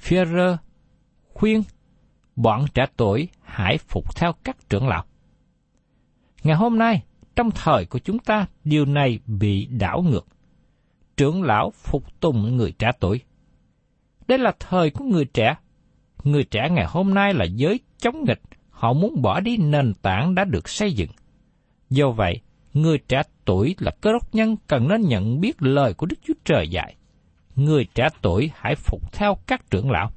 Führer 0.03 0.57
khuyên 1.33 1.63
bọn 2.37 2.67
trẻ 2.75 2.87
tuổi 2.97 3.29
hãy 3.43 3.79
phục 3.79 4.17
theo 4.17 4.33
các 4.45 4.57
trưởng 4.69 4.89
lão. 4.89 5.05
Ngày 6.43 6.57
hôm 6.57 6.79
nay, 6.79 7.03
trong 7.37 7.51
thời 7.51 7.85
của 7.85 7.99
chúng 7.99 8.19
ta, 8.19 8.47
điều 8.65 8.85
này 8.85 9.19
bị 9.27 9.67
đảo 9.67 10.03
ngược. 10.03 10.27
Trưởng 11.17 11.43
lão 11.43 11.71
phục 11.71 12.21
tùng 12.21 12.57
người 12.57 12.73
trẻ 12.73 12.93
tuổi. 13.01 13.21
Đây 14.29 14.39
là 14.39 14.53
thời 14.59 14.91
của 14.91 15.05
người 15.05 15.25
trẻ. 15.25 15.57
Người 16.25 16.45
trẻ 16.45 16.69
ngày 16.71 16.87
hôm 16.89 17.15
nay 17.15 17.35
là 17.35 17.45
giới 17.45 17.81
chống 17.99 18.25
nghịch, 18.25 18.41
họ 18.71 18.93
muốn 18.93 19.23
bỏ 19.23 19.41
đi 19.41 19.57
nền 19.57 19.95
tảng 20.03 20.35
đã 20.35 20.45
được 20.45 20.69
xây 20.69 20.93
dựng. 20.93 21.11
Do 21.91 22.11
vậy, 22.11 22.41
người 22.75 22.99
trẻ 22.99 23.23
tuổi 23.45 23.75
là 23.79 23.91
cơ 24.01 24.13
đốc 24.13 24.35
nhân 24.35 24.57
cần 24.67 24.89
nên 24.89 25.01
nhận 25.01 25.41
biết 25.41 25.63
lời 25.63 25.95
của 25.95 26.07
Đức 26.07 26.17
Chúa 26.27 26.35
Trời 26.45 26.69
dạy. 26.69 26.97
Người 27.57 27.87
trẻ 27.95 28.09
tuổi 28.23 28.51
hãy 28.55 28.75
phục 28.75 29.13
theo 29.13 29.37
các 29.47 29.71
trưởng 29.71 29.91
lão. 29.91 30.11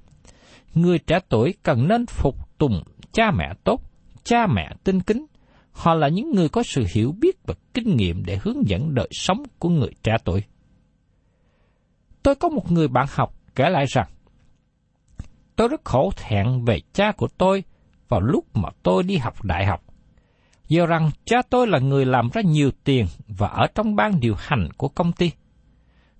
Người 0.73 0.99
trẻ 0.99 1.19
tuổi 1.29 1.53
cần 1.63 1.87
nên 1.87 2.05
phục 2.05 2.57
tùng 2.57 2.83
cha 3.11 3.31
mẹ 3.31 3.53
tốt, 3.63 3.81
cha 4.23 4.47
mẹ 4.47 4.71
tinh 4.83 5.01
kính. 5.01 5.25
Họ 5.71 5.93
là 5.93 6.07
những 6.07 6.31
người 6.31 6.49
có 6.49 6.63
sự 6.63 6.85
hiểu 6.93 7.15
biết 7.19 7.37
và 7.45 7.53
kinh 7.73 7.97
nghiệm 7.97 8.25
để 8.25 8.39
hướng 8.43 8.67
dẫn 8.67 8.95
đời 8.95 9.09
sống 9.11 9.43
của 9.59 9.69
người 9.69 9.91
trẻ 10.03 10.15
tuổi. 10.23 10.43
Tôi 12.23 12.35
có 12.35 12.49
một 12.49 12.71
người 12.71 12.87
bạn 12.87 13.05
học 13.09 13.33
kể 13.55 13.69
lại 13.69 13.85
rằng, 13.87 14.07
tôi 15.55 15.67
rất 15.67 15.85
khổ 15.85 16.11
thẹn 16.17 16.65
về 16.65 16.79
cha 16.93 17.11
của 17.11 17.27
tôi 17.37 17.63
vào 18.09 18.21
lúc 18.21 18.45
mà 18.53 18.69
tôi 18.83 19.03
đi 19.03 19.17
học 19.17 19.43
đại 19.43 19.65
học. 19.65 19.83
Do 20.67 20.85
rằng 20.85 21.09
cha 21.25 21.41
tôi 21.49 21.67
là 21.67 21.79
người 21.79 22.05
làm 22.05 22.29
ra 22.33 22.41
nhiều 22.41 22.71
tiền 22.83 23.05
và 23.27 23.47
ở 23.47 23.67
trong 23.75 23.95
ban 23.95 24.19
điều 24.19 24.35
hành 24.37 24.69
của 24.77 24.87
công 24.87 25.11
ty. 25.11 25.31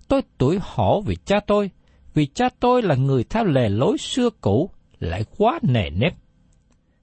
Tôi 0.08 0.22
tuổi 0.38 0.58
hổ 0.62 1.00
vì 1.06 1.16
cha 1.24 1.40
tôi, 1.46 1.70
vì 2.14 2.26
cha 2.26 2.48
tôi 2.60 2.82
là 2.82 2.94
người 2.94 3.24
theo 3.24 3.44
lề 3.44 3.68
lối 3.68 3.98
xưa 3.98 4.30
cũ, 4.40 4.70
lại 4.98 5.24
quá 5.36 5.58
nề 5.62 5.90
nếp. 5.90 6.14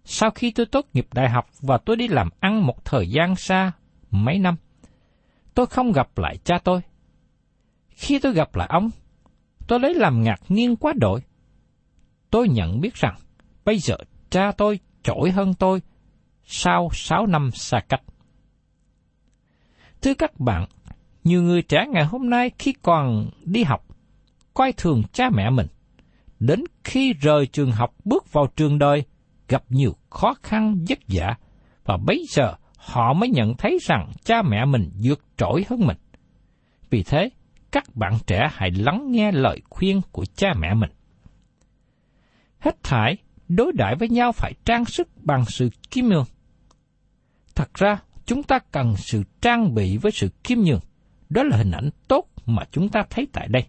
Sau 0.04 0.32
khi 0.32 0.52
tôi 0.52 0.66
tốt 0.66 0.86
nghiệp 0.94 1.08
đại 1.14 1.30
học 1.30 1.50
và 1.62 1.78
tôi 1.78 1.96
đi 1.96 2.08
làm 2.08 2.30
ăn 2.40 2.66
một 2.66 2.86
thời 2.86 3.10
gian 3.10 3.36
xa, 3.36 3.72
mấy 4.12 4.40
năm, 4.40 4.56
tôi 5.54 5.66
không 5.66 5.92
gặp 5.92 6.18
lại 6.18 6.38
cha 6.44 6.58
tôi. 6.64 6.82
Khi 7.90 8.20
tôi 8.20 8.34
gặp 8.34 8.56
lại 8.56 8.68
ông, 8.72 8.90
tôi 9.68 9.80
lấy 9.80 9.94
làm 9.94 10.24
ngạc 10.24 10.42
nhiên 10.50 10.76
quá 10.76 10.94
đội. 10.96 11.22
Tôi 12.30 12.50
nhận 12.50 12.82
biết 12.82 12.96
rằng, 12.96 13.16
bây 13.66 13.78
giờ 13.80 13.96
cha 14.30 14.52
tôi 14.52 14.80
trội 15.04 15.32
hơn 15.32 15.54
tôi 15.54 15.82
sau 16.46 16.90
sáu 16.94 17.26
năm 17.26 17.52
xa 17.52 17.80
cách. 17.90 18.02
Thưa 20.02 20.14
các 20.14 20.40
bạn, 20.40 20.66
nhiều 21.24 21.42
người 21.42 21.62
trẻ 21.62 21.86
ngày 21.90 22.06
hôm 22.06 22.30
nay 22.30 22.52
khi 22.60 22.74
còn 22.82 23.30
đi 23.44 23.64
học, 23.64 23.86
coi 24.54 24.74
thường 24.74 25.04
cha 25.14 25.30
mẹ 25.30 25.50
mình. 25.50 25.68
Đến 26.40 26.64
khi 26.84 27.14
rời 27.14 27.48
trường 27.48 27.72
học 27.72 27.96
bước 28.06 28.34
vào 28.34 28.48
trường 28.56 28.80
đời, 28.80 29.04
gặp 29.48 29.64
nhiều 29.70 29.96
khó 30.10 30.36
khăn 30.44 30.86
vất 30.90 31.00
vả, 31.08 31.36
và 31.86 31.98
bây 31.98 32.26
giờ 32.30 32.54
họ 32.78 33.14
mới 33.14 33.30
nhận 33.30 33.54
thấy 33.58 33.78
rằng 33.82 34.12
cha 34.24 34.42
mẹ 34.42 34.66
mình 34.66 34.92
vượt 35.04 35.26
trội 35.38 35.66
hơn 35.70 35.88
mình. 35.88 35.98
Vì 36.90 37.04
thế, 37.04 37.30
các 37.72 37.96
bạn 37.96 38.14
trẻ 38.28 38.50
hãy 38.52 38.72
lắng 38.72 39.12
nghe 39.12 39.32
lời 39.32 39.62
khuyên 39.70 40.02
của 40.12 40.26
cha 40.36 40.54
mẹ 40.60 40.74
mình. 40.74 40.92
Hết 42.60 42.84
thải, 42.84 43.18
đối 43.48 43.72
đãi 43.74 43.96
với 43.96 44.10
nhau 44.10 44.32
phải 44.32 44.54
trang 44.66 44.86
sức 44.86 45.08
bằng 45.16 45.46
sự 45.46 45.70
kim 45.92 46.10
lương. 46.10 46.26
Thật 47.56 47.74
ra, 47.74 48.02
chúng 48.26 48.44
ta 48.44 48.60
cần 48.72 48.96
sự 48.98 49.24
trang 49.42 49.74
bị 49.76 49.98
với 49.98 50.12
sự 50.12 50.30
khiêm 50.44 50.58
nhường. 50.60 50.80
Đó 51.30 51.44
là 51.44 51.58
hình 51.58 51.72
ảnh 51.72 51.90
tốt 52.08 52.28
mà 52.46 52.64
chúng 52.72 52.90
ta 52.90 53.04
thấy 53.10 53.28
tại 53.34 53.48
đây. 53.48 53.66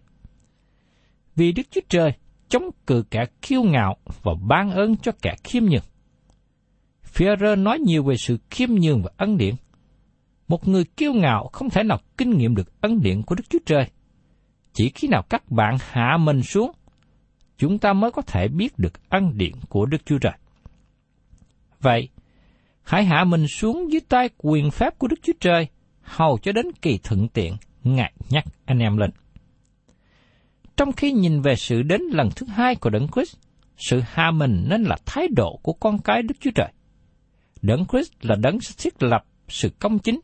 Vì 1.35 1.51
Đức 1.51 1.63
Chúa 1.71 1.81
Trời 1.89 2.11
chống 2.49 2.69
cự 2.87 3.03
kẻ 3.11 3.25
kiêu 3.41 3.63
ngạo 3.63 3.95
và 4.23 4.33
ban 4.47 4.71
ơn 4.71 4.97
cho 4.97 5.11
kẻ 5.21 5.35
khiêm 5.43 5.63
nhường. 5.63 5.83
Führer 7.13 7.63
nói 7.63 7.79
nhiều 7.79 8.03
về 8.03 8.17
sự 8.17 8.37
khiêm 8.49 8.69
nhường 8.69 9.03
và 9.03 9.09
ân 9.17 9.37
điển. 9.37 9.55
Một 10.47 10.67
người 10.67 10.83
kiêu 10.83 11.13
ngạo 11.13 11.49
không 11.53 11.69
thể 11.69 11.83
nào 11.83 11.99
kinh 12.17 12.37
nghiệm 12.37 12.55
được 12.55 12.81
ân 12.81 13.01
điển 13.01 13.21
của 13.21 13.35
Đức 13.35 13.43
Chúa 13.49 13.59
Trời. 13.65 13.89
Chỉ 14.73 14.91
khi 14.95 15.07
nào 15.07 15.23
các 15.29 15.51
bạn 15.51 15.77
hạ 15.79 16.17
mình 16.17 16.43
xuống, 16.43 16.71
chúng 17.57 17.79
ta 17.79 17.93
mới 17.93 18.11
có 18.11 18.21
thể 18.21 18.47
biết 18.47 18.79
được 18.79 19.09
ân 19.09 19.37
điển 19.37 19.51
của 19.69 19.85
Đức 19.85 19.97
Chúa 20.05 20.17
Trời. 20.17 20.33
Vậy, 21.79 22.09
hãy 22.87 23.05
hạ 23.05 23.23
mình 23.23 23.47
xuống 23.47 23.91
dưới 23.91 24.01
tay 24.09 24.29
quyền 24.37 24.71
phép 24.71 24.99
của 24.99 25.07
Đức 25.07 25.19
Chúa 25.23 25.33
Trời, 25.39 25.67
hầu 26.01 26.37
cho 26.37 26.51
đến 26.51 26.65
kỳ 26.81 26.97
thuận 27.03 27.27
tiện, 27.27 27.57
Ngài 27.83 28.13
nhắc 28.29 28.43
anh 28.65 28.79
em 28.79 28.97
lên. 28.97 29.11
Trong 30.77 30.91
khi 30.91 31.11
nhìn 31.11 31.41
về 31.41 31.55
sự 31.55 31.81
đến 31.81 32.01
lần 32.01 32.29
thứ 32.35 32.45
hai 32.45 32.75
của 32.75 32.89
Đấng 32.89 33.07
Christ, 33.07 33.35
sự 33.77 34.01
hạ 34.11 34.31
mình 34.31 34.65
nên 34.69 34.83
là 34.83 34.97
thái 35.05 35.27
độ 35.35 35.59
của 35.63 35.73
con 35.73 35.99
cái 35.99 36.21
Đức 36.21 36.35
Chúa 36.39 36.51
Trời. 36.55 36.71
Đấng 37.61 37.85
Christ 37.85 38.11
là 38.21 38.35
đấng 38.35 38.57
thiết 38.77 39.03
lập 39.03 39.25
sự 39.47 39.69
công 39.79 39.99
chính. 39.99 40.19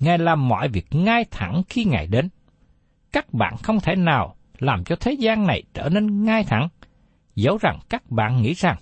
Ngài 0.00 0.18
làm 0.18 0.48
mọi 0.48 0.68
việc 0.68 0.86
ngay 0.90 1.24
thẳng 1.30 1.62
khi 1.68 1.84
Ngài 1.84 2.06
đến. 2.06 2.28
Các 3.12 3.34
bạn 3.34 3.56
không 3.62 3.80
thể 3.80 3.96
nào 3.96 4.36
làm 4.58 4.84
cho 4.84 4.96
thế 4.96 5.12
gian 5.12 5.46
này 5.46 5.62
trở 5.74 5.88
nên 5.88 6.24
ngay 6.24 6.44
thẳng, 6.44 6.68
dẫu 7.34 7.58
rằng 7.60 7.78
các 7.88 8.10
bạn 8.10 8.42
nghĩ 8.42 8.52
rằng 8.52 8.76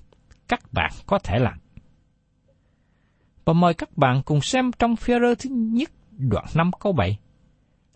các 0.49 0.73
bạn 0.73 0.91
có 1.07 1.19
thể 1.19 1.39
làm. 1.39 1.62
Và 3.45 3.53
mời 3.53 3.75
các 3.75 3.97
bạn 3.97 4.23
cùng 4.25 4.41
xem 4.41 4.71
trong 4.79 4.97
phía 4.97 5.19
thứ 5.39 5.51
nhất 5.51 5.91
đoạn 6.11 6.45
5 6.55 6.71
câu 6.81 6.93
7. 6.93 7.19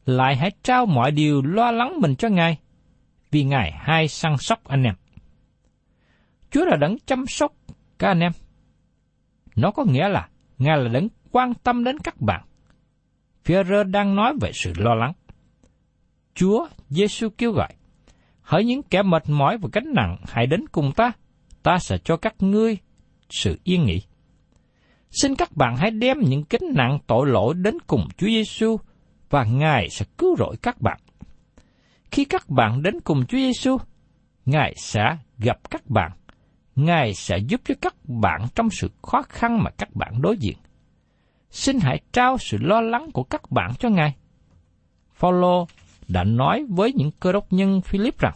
Lại 0.06 0.36
hãy 0.36 0.50
trao 0.62 0.86
mọi 0.86 1.10
điều 1.10 1.42
lo 1.42 1.70
lắng 1.70 2.00
mình 2.00 2.16
cho 2.16 2.28
Ngài, 2.28 2.58
vì 3.30 3.44
Ngài 3.44 3.72
hay 3.72 4.08
săn 4.08 4.36
sóc 4.38 4.64
anh 4.64 4.82
em. 4.82 4.94
Chúa 6.50 6.64
là 6.64 6.76
đấng 6.76 6.98
chăm 7.06 7.26
sóc 7.26 7.52
các 7.98 8.08
anh 8.08 8.20
em. 8.20 8.32
Nó 9.56 9.70
có 9.70 9.84
nghĩa 9.84 10.08
là 10.08 10.28
Ngài 10.58 10.78
là 10.78 10.88
đấng 10.88 11.08
quan 11.30 11.54
tâm 11.54 11.84
đến 11.84 11.98
các 11.98 12.20
bạn. 12.20 12.44
Führer 13.44 13.90
đang 13.90 14.16
nói 14.16 14.34
về 14.40 14.50
sự 14.54 14.72
lo 14.76 14.94
lắng. 14.94 15.12
Chúa 16.34 16.68
Giêsu 16.88 17.28
kêu 17.38 17.52
gọi, 17.52 17.74
hỡi 18.42 18.64
những 18.64 18.82
kẻ 18.82 19.02
mệt 19.02 19.22
mỏi 19.28 19.58
và 19.58 19.68
gánh 19.72 19.94
nặng, 19.94 20.16
hãy 20.28 20.46
đến 20.46 20.66
cùng 20.72 20.92
ta, 20.96 21.12
ta 21.62 21.78
sẽ 21.78 21.98
cho 22.04 22.16
các 22.16 22.34
ngươi 22.40 22.78
sự 23.30 23.58
yên 23.64 23.84
nghỉ. 23.84 24.02
Xin 25.10 25.34
các 25.34 25.56
bạn 25.56 25.76
hãy 25.76 25.90
đem 25.90 26.20
những 26.20 26.44
gánh 26.50 26.74
nặng 26.74 26.98
tội 27.06 27.26
lỗi 27.28 27.54
đến 27.54 27.78
cùng 27.86 28.08
Chúa 28.16 28.26
Giêsu 28.26 28.76
và 29.30 29.44
Ngài 29.44 29.88
sẽ 29.90 30.06
cứu 30.18 30.36
rỗi 30.36 30.56
các 30.62 30.80
bạn. 30.80 30.98
Khi 32.10 32.24
các 32.24 32.48
bạn 32.48 32.82
đến 32.82 33.00
cùng 33.00 33.26
Chúa 33.26 33.38
Giêsu, 33.38 33.76
Ngài 34.46 34.74
sẽ 34.76 35.16
gặp 35.38 35.70
các 35.70 35.86
bạn. 35.86 36.12
Ngài 36.76 37.14
sẽ 37.14 37.38
giúp 37.38 37.60
cho 37.64 37.74
các 37.80 37.94
bạn 38.04 38.40
trong 38.54 38.70
sự 38.70 38.90
khó 39.02 39.22
khăn 39.28 39.62
mà 39.62 39.70
các 39.70 39.94
bạn 39.94 40.22
đối 40.22 40.36
diện. 40.36 40.56
Xin 41.50 41.78
hãy 41.80 42.00
trao 42.12 42.38
sự 42.38 42.58
lo 42.60 42.80
lắng 42.80 43.10
của 43.12 43.22
các 43.22 43.50
bạn 43.50 43.72
cho 43.78 43.88
Ngài. 43.88 44.14
Phaolô 45.14 45.66
đã 46.08 46.24
nói 46.24 46.64
với 46.68 46.92
những 46.92 47.10
cơ 47.20 47.32
đốc 47.32 47.52
nhân 47.52 47.80
Philip 47.80 48.18
rằng, 48.18 48.34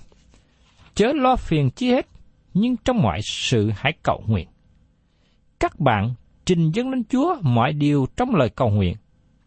chớ 0.95 1.13
lo 1.15 1.37
phiền 1.37 1.71
chi 1.71 1.91
hết, 1.91 2.07
nhưng 2.55 2.77
trong 2.77 3.03
mọi 3.03 3.21
sự 3.23 3.71
hãy 3.77 3.93
cầu 4.03 4.23
nguyện. 4.27 4.49
Các 5.61 5.81
bạn 5.81 6.15
trình 6.51 6.71
dâng 6.71 6.91
lên 6.91 7.05
Chúa 7.05 7.37
mọi 7.43 7.73
điều 7.73 8.07
trong 8.17 8.35
lời 8.35 8.49
cầu 8.49 8.71
nguyện 8.71 8.97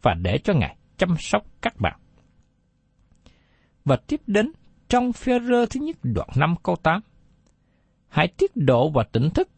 và 0.01 0.13
để 0.13 0.37
cho 0.37 0.53
Ngài 0.53 0.75
chăm 0.97 1.15
sóc 1.19 1.45
các 1.61 1.79
bạn. 1.79 1.99
Và 3.85 3.95
tiếp 3.95 4.21
đến 4.27 4.51
trong 4.89 5.13
phê 5.13 5.39
rơ 5.39 5.65
thứ 5.65 5.79
nhất 5.79 5.97
đoạn 6.03 6.29
5 6.35 6.55
câu 6.63 6.75
8. 6.75 7.01
Hãy 8.07 8.27
tiết 8.27 8.51
độ 8.55 8.89
và 8.89 9.03
tỉnh 9.03 9.29
thức, 9.29 9.49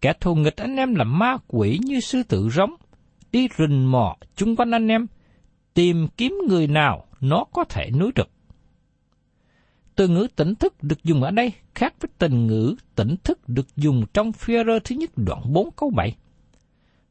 kẻ 0.00 0.12
thù 0.20 0.34
nghịch 0.34 0.56
anh 0.56 0.76
em 0.76 0.94
là 0.94 1.04
ma 1.04 1.36
quỷ 1.46 1.78
như 1.82 2.00
sư 2.00 2.22
tử 2.22 2.48
rống, 2.48 2.74
đi 3.32 3.48
rình 3.58 3.90
mò 3.90 4.16
chung 4.36 4.56
quanh 4.56 4.70
anh 4.70 4.88
em, 4.88 5.06
tìm 5.74 6.08
kiếm 6.16 6.38
người 6.48 6.66
nào 6.66 7.06
nó 7.20 7.44
có 7.52 7.64
thể 7.64 7.90
nuối 7.90 8.12
được. 8.14 8.30
Từ 9.94 10.08
ngữ 10.08 10.26
tỉnh 10.36 10.54
thức 10.54 10.82
được 10.82 11.04
dùng 11.04 11.22
ở 11.22 11.30
đây 11.30 11.52
khác 11.74 11.94
với 12.00 12.10
tình 12.18 12.46
ngữ 12.46 12.76
tỉnh 12.94 13.16
thức 13.24 13.48
được 13.48 13.76
dùng 13.76 14.04
trong 14.14 14.32
phê 14.32 14.64
rơ 14.66 14.78
thứ 14.84 14.96
nhất 14.96 15.10
đoạn 15.16 15.42
4 15.52 15.70
câu 15.76 15.90
7. 15.90 16.16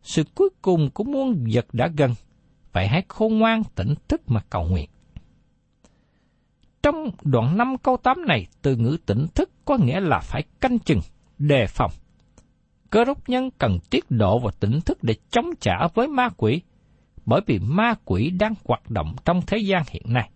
Sự 0.06 0.24
cuối 0.36 0.50
cùng 0.62 0.90
của 0.94 1.04
muôn 1.04 1.46
vật 1.54 1.66
đã 1.74 1.88
gần, 1.98 2.14
vậy 2.74 2.88
hãy 2.88 3.04
khôn 3.08 3.40
ngoan 3.40 3.64
tỉnh 3.76 3.94
thức 4.08 4.22
mà 4.28 4.42
cầu 4.50 4.68
nguyện. 4.68 4.90
Trong 6.84 7.10
đoạn 7.24 7.58
5 7.58 7.78
câu 7.78 7.98
8 7.98 8.26
này, 8.28 8.48
từ 8.62 8.76
ngữ 8.76 8.98
tỉnh 9.06 9.26
thức 9.36 9.50
có 9.66 9.78
nghĩa 9.78 10.00
là 10.00 10.20
phải 10.20 10.44
canh 10.62 10.80
chừng, 10.80 11.00
đề 11.38 11.66
phòng. 11.68 11.92
Cơ 12.90 13.06
đốc 13.06 13.30
nhân 13.30 13.50
cần 13.58 13.80
tiết 13.90 14.12
độ 14.12 14.40
và 14.40 14.52
tỉnh 14.60 14.82
thức 14.82 15.04
để 15.04 15.16
chống 15.30 15.50
trả 15.60 15.88
với 15.94 16.08
ma 16.08 16.30
quỷ, 16.38 16.62
bởi 17.26 17.42
vì 17.46 17.60
ma 17.60 17.94
quỷ 18.06 18.30
đang 18.30 18.54
hoạt 18.66 18.90
động 18.90 19.16
trong 19.26 19.42
thế 19.48 19.58
gian 19.58 19.84
hiện 19.90 20.04
nay. 20.06 20.30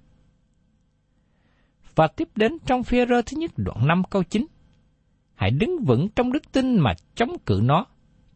Và 1.96 2.08
tiếp 2.08 2.30
đến 2.36 2.58
trong 2.66 2.84
phía 2.84 3.06
rơ 3.06 3.22
thứ 3.22 3.38
nhất 3.38 3.52
đoạn 3.58 3.88
5 3.88 4.04
câu 4.10 4.24
9. 4.24 4.46
Hãy 5.36 5.52
đứng 5.52 5.84
vững 5.86 6.10
trong 6.16 6.32
đức 6.32 6.52
tin 6.52 6.80
mà 6.80 6.94
chống 7.16 7.38
cự 7.46 7.60
nó, 7.64 7.86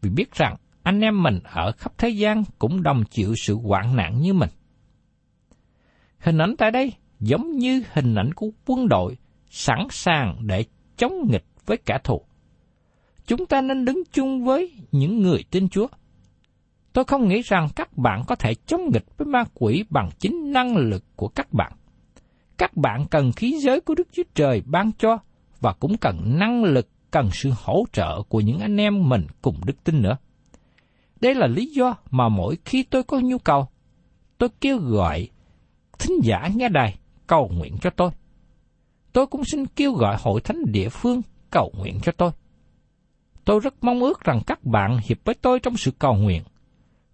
vì 0.02 0.10
biết 0.10 0.34
rằng 0.34 0.56
anh 0.84 1.00
em 1.00 1.24
mình 1.24 1.40
ở 1.44 1.72
khắp 1.72 1.94
thế 1.98 2.10
gian 2.10 2.44
cũng 2.60 2.84
đồng 2.84 3.04
chịu 3.06 3.34
sự 3.38 3.56
hoạn 3.56 3.96
nạn 3.96 4.22
như 4.22 4.34
mình. 4.34 4.50
Hình 6.20 6.38
ảnh 6.38 6.56
tại 6.58 6.72
đây 6.72 6.94
giống 7.20 7.52
như 7.52 7.84
hình 7.94 8.16
ảnh 8.16 8.34
của 8.34 8.50
quân 8.66 8.88
đội 8.88 9.18
sẵn 9.50 9.88
sàng 9.90 10.38
để 10.42 10.66
chống 10.98 11.14
nghịch 11.30 11.46
với 11.66 11.78
kẻ 11.78 11.98
thù. 12.04 12.22
Chúng 13.28 13.46
ta 13.46 13.62
nên 13.62 13.86
đứng 13.86 14.04
chung 14.12 14.46
với 14.46 14.72
những 14.92 15.22
người 15.22 15.44
tin 15.52 15.70
Chúa. 15.70 15.88
Tôi 16.94 17.04
không 17.04 17.28
nghĩ 17.28 17.42
rằng 17.42 17.68
các 17.76 17.98
bạn 17.98 18.24
có 18.28 18.36
thể 18.36 18.54
chống 18.66 18.82
nghịch 18.94 19.18
với 19.18 19.26
ma 19.26 19.44
quỷ 19.54 19.84
bằng 19.90 20.10
chính 20.20 20.52
năng 20.52 20.78
lực 20.78 21.04
của 21.16 21.28
các 21.28 21.54
bạn. 21.54 21.74
Các 22.58 22.78
bạn 22.78 23.06
cần 23.12 23.32
khí 23.32 23.60
giới 23.60 23.82
của 23.82 23.96
Đức 23.96 24.08
Chúa 24.12 24.24
Trời 24.36 24.62
ban 24.66 24.92
cho 24.92 25.18
và 25.60 25.74
cũng 25.74 25.98
cần 25.98 26.40
năng 26.40 26.64
lực, 26.64 26.90
cần 27.12 27.30
sự 27.32 27.52
hỗ 27.56 27.86
trợ 27.92 28.22
của 28.30 28.40
những 28.40 28.60
anh 28.60 28.78
em 28.78 29.10
mình 29.10 29.28
cùng 29.42 29.56
đức 29.66 29.84
tin 29.84 30.02
nữa. 30.02 30.18
Đây 31.24 31.36
là 31.36 31.48
lý 31.48 31.66
do 31.66 31.96
mà 32.12 32.30
mỗi 32.30 32.58
khi 32.66 32.84
tôi 32.84 33.04
có 33.04 33.20
nhu 33.20 33.38
cầu, 33.38 33.68
tôi 34.38 34.50
kêu 34.62 34.78
gọi 34.78 35.30
thính 36.00 36.20
giả 36.24 36.50
nghe 36.56 36.70
đài 36.70 36.96
cầu 37.28 37.52
nguyện 37.54 37.78
cho 37.82 37.90
tôi. 37.90 38.12
Tôi 39.14 39.28
cũng 39.28 39.46
xin 39.46 39.66
kêu 39.66 39.94
gọi 39.94 40.18
hội 40.20 40.42
thánh 40.42 40.72
địa 40.72 40.90
phương 40.90 41.22
cầu 41.50 41.74
nguyện 41.78 42.00
cho 42.04 42.12
tôi. 42.12 42.32
Tôi 43.46 43.60
rất 43.60 43.74
mong 43.84 44.00
ước 44.00 44.24
rằng 44.24 44.42
các 44.48 44.64
bạn 44.64 45.00
hiệp 45.04 45.18
với 45.26 45.36
tôi 45.36 45.60
trong 45.60 45.78
sự 45.78 45.92
cầu 46.00 46.14
nguyện. 46.14 46.44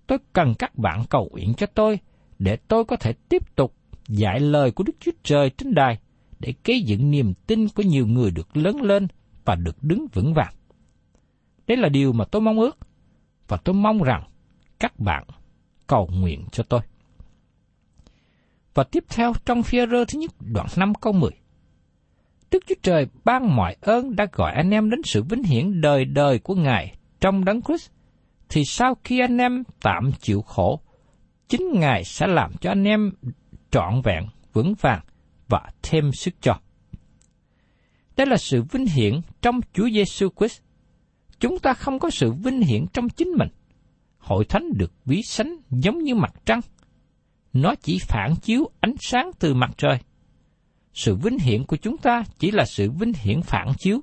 Tôi 0.07 0.17
cần 0.33 0.55
các 0.59 0.77
bạn 0.77 1.03
cầu 1.09 1.29
nguyện 1.31 1.53
cho 1.57 1.67
tôi 1.67 1.99
để 2.39 2.57
tôi 2.67 2.85
có 2.85 2.95
thể 2.95 3.13
tiếp 3.13 3.55
tục 3.55 3.73
dạy 4.07 4.39
lời 4.39 4.71
của 4.71 4.83
Đức 4.83 4.95
Chúa 4.99 5.11
Trời 5.23 5.49
trên 5.49 5.73
đài 5.73 5.99
để 6.39 6.53
gây 6.63 6.81
dựng 6.81 7.11
niềm 7.11 7.33
tin 7.47 7.67
của 7.69 7.83
nhiều 7.83 8.07
người 8.07 8.31
được 8.31 8.57
lớn 8.57 8.81
lên 8.81 9.07
và 9.45 9.55
được 9.55 9.83
đứng 9.83 10.07
vững 10.13 10.33
vàng. 10.33 10.53
Đây 11.67 11.77
là 11.77 11.89
điều 11.89 12.13
mà 12.13 12.25
tôi 12.25 12.41
mong 12.41 12.59
ước 12.59 12.77
và 13.49 13.57
tôi 13.57 13.75
mong 13.75 14.03
rằng 14.03 14.23
các 14.79 14.99
bạn 14.99 15.23
cầu 15.87 16.09
nguyện 16.13 16.45
cho 16.51 16.63
tôi. 16.63 16.81
Và 18.73 18.83
tiếp 18.83 19.03
theo 19.09 19.33
trong 19.45 19.63
phía 19.63 19.87
rơ 19.87 20.05
thứ 20.05 20.19
nhất 20.19 20.31
đoạn 20.39 20.67
5 20.77 20.95
câu 20.95 21.13
10. 21.13 21.31
Đức 22.51 22.63
Chúa 22.67 22.75
Trời 22.81 23.07
ban 23.23 23.55
mọi 23.55 23.75
ơn 23.81 24.15
đã 24.15 24.27
gọi 24.31 24.53
anh 24.53 24.69
em 24.69 24.89
đến 24.89 25.01
sự 25.03 25.23
vinh 25.23 25.43
hiển 25.43 25.81
đời 25.81 26.05
đời 26.05 26.39
của 26.39 26.55
Ngài 26.55 26.95
trong 27.21 27.45
đấng 27.45 27.61
Christ, 27.61 27.89
thì 28.49 28.65
sau 28.65 28.97
khi 29.03 29.19
anh 29.19 29.37
em 29.37 29.63
tạm 29.81 30.11
chịu 30.19 30.41
khổ, 30.41 30.81
chính 31.47 31.71
Ngài 31.73 32.03
sẽ 32.03 32.27
làm 32.27 32.51
cho 32.61 32.71
anh 32.71 32.83
em 32.83 33.11
trọn 33.71 34.01
vẹn, 34.03 34.25
vững 34.53 34.73
vàng 34.81 35.01
và 35.47 35.61
thêm 35.81 36.11
sức 36.11 36.33
cho. 36.41 36.59
Đây 38.17 38.27
là 38.27 38.37
sự 38.37 38.63
vinh 38.71 38.85
hiển 38.85 39.21
trong 39.41 39.59
Chúa 39.73 39.89
Giêsu 39.89 40.29
Christ. 40.39 40.61
Chúng 41.39 41.59
ta 41.59 41.73
không 41.73 41.99
có 41.99 42.09
sự 42.09 42.31
vinh 42.31 42.61
hiển 42.61 42.85
trong 42.93 43.09
chính 43.09 43.27
mình. 43.27 43.49
Hội 44.17 44.45
thánh 44.45 44.77
được 44.77 44.91
ví 45.05 45.21
sánh 45.23 45.57
giống 45.69 46.03
như 46.03 46.15
mặt 46.15 46.33
trăng. 46.45 46.59
Nó 47.53 47.75
chỉ 47.75 47.99
phản 48.01 48.35
chiếu 48.41 48.69
ánh 48.79 48.95
sáng 48.99 49.31
từ 49.39 49.53
mặt 49.53 49.71
trời. 49.77 49.99
Sự 50.93 51.15
vinh 51.15 51.39
hiển 51.39 51.65
của 51.65 51.75
chúng 51.75 51.97
ta 51.97 52.23
chỉ 52.39 52.51
là 52.51 52.65
sự 52.65 52.91
vinh 52.91 53.13
hiển 53.13 53.41
phản 53.41 53.73
chiếu, 53.79 53.99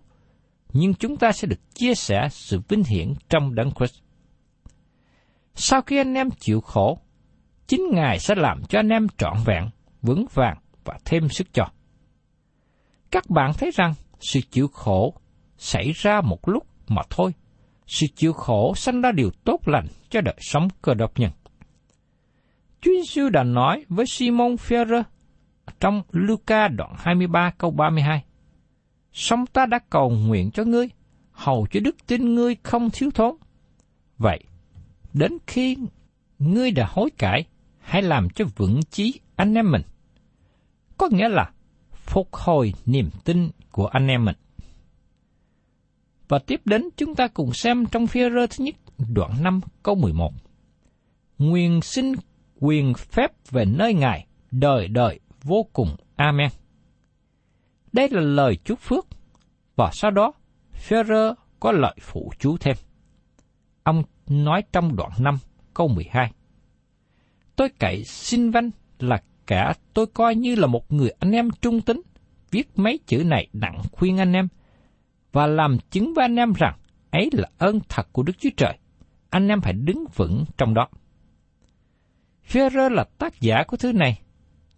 nhưng 0.72 0.94
chúng 0.94 1.16
ta 1.16 1.32
sẽ 1.32 1.48
được 1.48 1.74
chia 1.74 1.94
sẻ 1.94 2.28
sự 2.30 2.60
vinh 2.68 2.84
hiển 2.84 3.14
trong 3.28 3.54
đấng 3.54 3.70
Christ. 3.74 3.94
Sau 5.54 5.82
khi 5.82 5.96
anh 5.96 6.14
em 6.14 6.30
chịu 6.30 6.60
khổ, 6.60 6.98
chính 7.66 7.82
Ngài 7.92 8.18
sẽ 8.18 8.34
làm 8.34 8.62
cho 8.68 8.78
anh 8.78 8.88
em 8.88 9.06
trọn 9.18 9.36
vẹn, 9.44 9.70
vững 10.02 10.26
vàng 10.34 10.58
và 10.84 10.98
thêm 11.04 11.28
sức 11.28 11.46
cho. 11.52 11.64
Các 13.10 13.30
bạn 13.30 13.52
thấy 13.58 13.70
rằng 13.74 13.94
sự 14.20 14.40
chịu 14.50 14.68
khổ 14.68 15.14
xảy 15.58 15.92
ra 15.92 16.20
một 16.20 16.48
lúc 16.48 16.66
mà 16.88 17.02
thôi. 17.10 17.32
Sự 17.86 18.06
chịu 18.16 18.32
khổ 18.32 18.74
sanh 18.76 19.00
ra 19.00 19.12
điều 19.12 19.30
tốt 19.44 19.68
lành 19.68 19.86
cho 20.10 20.20
đời 20.20 20.36
sống 20.38 20.68
cơ 20.82 20.94
đốc 20.94 21.18
nhân. 21.18 21.30
Chúa 22.80 22.90
Giêsu 22.92 23.28
đã 23.28 23.42
nói 23.42 23.84
với 23.88 24.06
Simon 24.06 24.56
Phêrô 24.56 25.02
trong 25.80 26.02
Luca 26.12 26.68
đoạn 26.68 26.94
23 26.98 27.50
câu 27.58 27.70
32. 27.70 28.24
Song 29.12 29.46
ta 29.46 29.66
đã 29.66 29.78
cầu 29.90 30.10
nguyện 30.10 30.50
cho 30.50 30.64
ngươi, 30.64 30.88
hầu 31.32 31.66
cho 31.70 31.80
đức 31.80 31.96
tin 32.06 32.34
ngươi 32.34 32.56
không 32.62 32.90
thiếu 32.90 33.10
thốn. 33.14 33.36
Vậy, 34.18 34.44
đến 35.14 35.32
khi 35.46 35.76
ngươi 36.38 36.70
đã 36.70 36.86
hối 36.90 37.10
cải, 37.18 37.44
hãy 37.80 38.02
làm 38.02 38.30
cho 38.30 38.44
vững 38.56 38.80
chí 38.90 39.20
anh 39.36 39.54
em 39.54 39.70
mình. 39.70 39.82
Có 40.98 41.08
nghĩa 41.12 41.28
là 41.28 41.50
phục 41.92 42.34
hồi 42.34 42.74
niềm 42.86 43.10
tin 43.24 43.50
của 43.70 43.86
anh 43.86 44.06
em 44.06 44.24
mình. 44.24 44.36
Và 46.28 46.38
tiếp 46.38 46.60
đến 46.64 46.82
chúng 46.96 47.14
ta 47.14 47.28
cùng 47.28 47.52
xem 47.52 47.86
trong 47.86 48.06
phía 48.06 48.30
rơ 48.30 48.46
thứ 48.46 48.64
nhất 48.64 48.74
đoạn 49.14 49.30
5 49.42 49.60
câu 49.82 49.94
11. 49.94 50.32
Nguyên 51.38 51.80
sinh 51.80 52.14
quyền 52.60 52.94
phép 52.94 53.30
về 53.50 53.64
nơi 53.64 53.94
Ngài, 53.94 54.26
đời 54.50 54.88
đời 54.88 55.20
vô 55.42 55.66
cùng. 55.72 55.88
Amen. 56.16 56.50
Đây 57.92 58.08
là 58.10 58.20
lời 58.20 58.56
chúc 58.64 58.78
phước, 58.80 59.06
và 59.76 59.90
sau 59.92 60.10
đó 60.10 60.32
Phêrô 60.72 61.34
có 61.60 61.72
lời 61.72 61.96
phụ 62.00 62.32
chú 62.38 62.56
thêm. 62.56 62.76
Ông 63.82 64.02
nói 64.28 64.62
trong 64.72 64.96
đoạn 64.96 65.10
5 65.18 65.38
câu 65.74 65.88
12. 65.88 66.32
Tôi 67.56 67.68
cậy 67.78 68.04
xin 68.04 68.50
văn 68.50 68.70
là 68.98 69.22
cả 69.46 69.74
tôi 69.94 70.06
coi 70.06 70.34
như 70.34 70.54
là 70.54 70.66
một 70.66 70.92
người 70.92 71.10
anh 71.18 71.32
em 71.32 71.50
trung 71.60 71.80
tính, 71.80 72.02
viết 72.50 72.68
mấy 72.78 72.98
chữ 73.06 73.24
này 73.24 73.48
đặng 73.52 73.82
khuyên 73.92 74.18
anh 74.18 74.32
em, 74.32 74.48
và 75.36 75.46
làm 75.46 75.78
chứng 75.90 76.14
với 76.14 76.24
anh 76.24 76.36
em 76.36 76.52
rằng 76.52 76.74
ấy 77.10 77.30
là 77.32 77.48
ơn 77.58 77.80
thật 77.88 78.08
của 78.12 78.22
Đức 78.22 78.32
Chúa 78.38 78.50
Trời. 78.56 78.78
Anh 79.30 79.48
em 79.48 79.60
phải 79.60 79.72
đứng 79.72 80.04
vững 80.14 80.44
trong 80.58 80.74
đó. 80.74 80.88
Führer 82.48 82.88
là 82.88 83.04
tác 83.18 83.40
giả 83.40 83.64
của 83.66 83.76
thứ 83.76 83.92
này, 83.92 84.20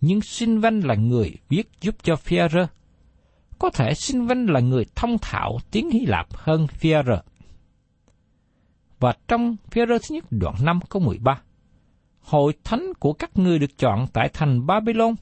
nhưng 0.01 0.21
Sinh 0.21 0.61
Văn 0.61 0.81
là 0.81 0.95
người 0.95 1.35
viết 1.49 1.71
giúp 1.81 1.95
cho 2.03 2.15
Führer. 2.15 2.67
Có 3.59 3.71
thể 3.71 3.95
Sinh 3.95 4.27
Văn 4.27 4.47
là 4.47 4.61
người 4.61 4.87
thông 4.95 5.19
thạo 5.19 5.59
tiếng 5.71 5.91
Hy 5.91 6.07
Lạp 6.07 6.37
hơn 6.37 6.67
Führer. 6.81 7.21
Và 9.01 9.15
trong 9.29 9.57
Führer 9.71 9.99
thứ 9.99 10.15
nhất 10.15 10.25
đoạn 10.31 10.55
5 10.63 10.81
câu 10.89 11.03
13, 11.03 11.43
Hội 12.21 12.53
thánh 12.65 12.93
của 12.99 13.13
các 13.13 13.31
ngươi 13.39 13.59
được 13.59 13.79
chọn 13.79 14.07
tại 14.13 14.31
thành 14.33 14.67
Babylon. 14.67 15.15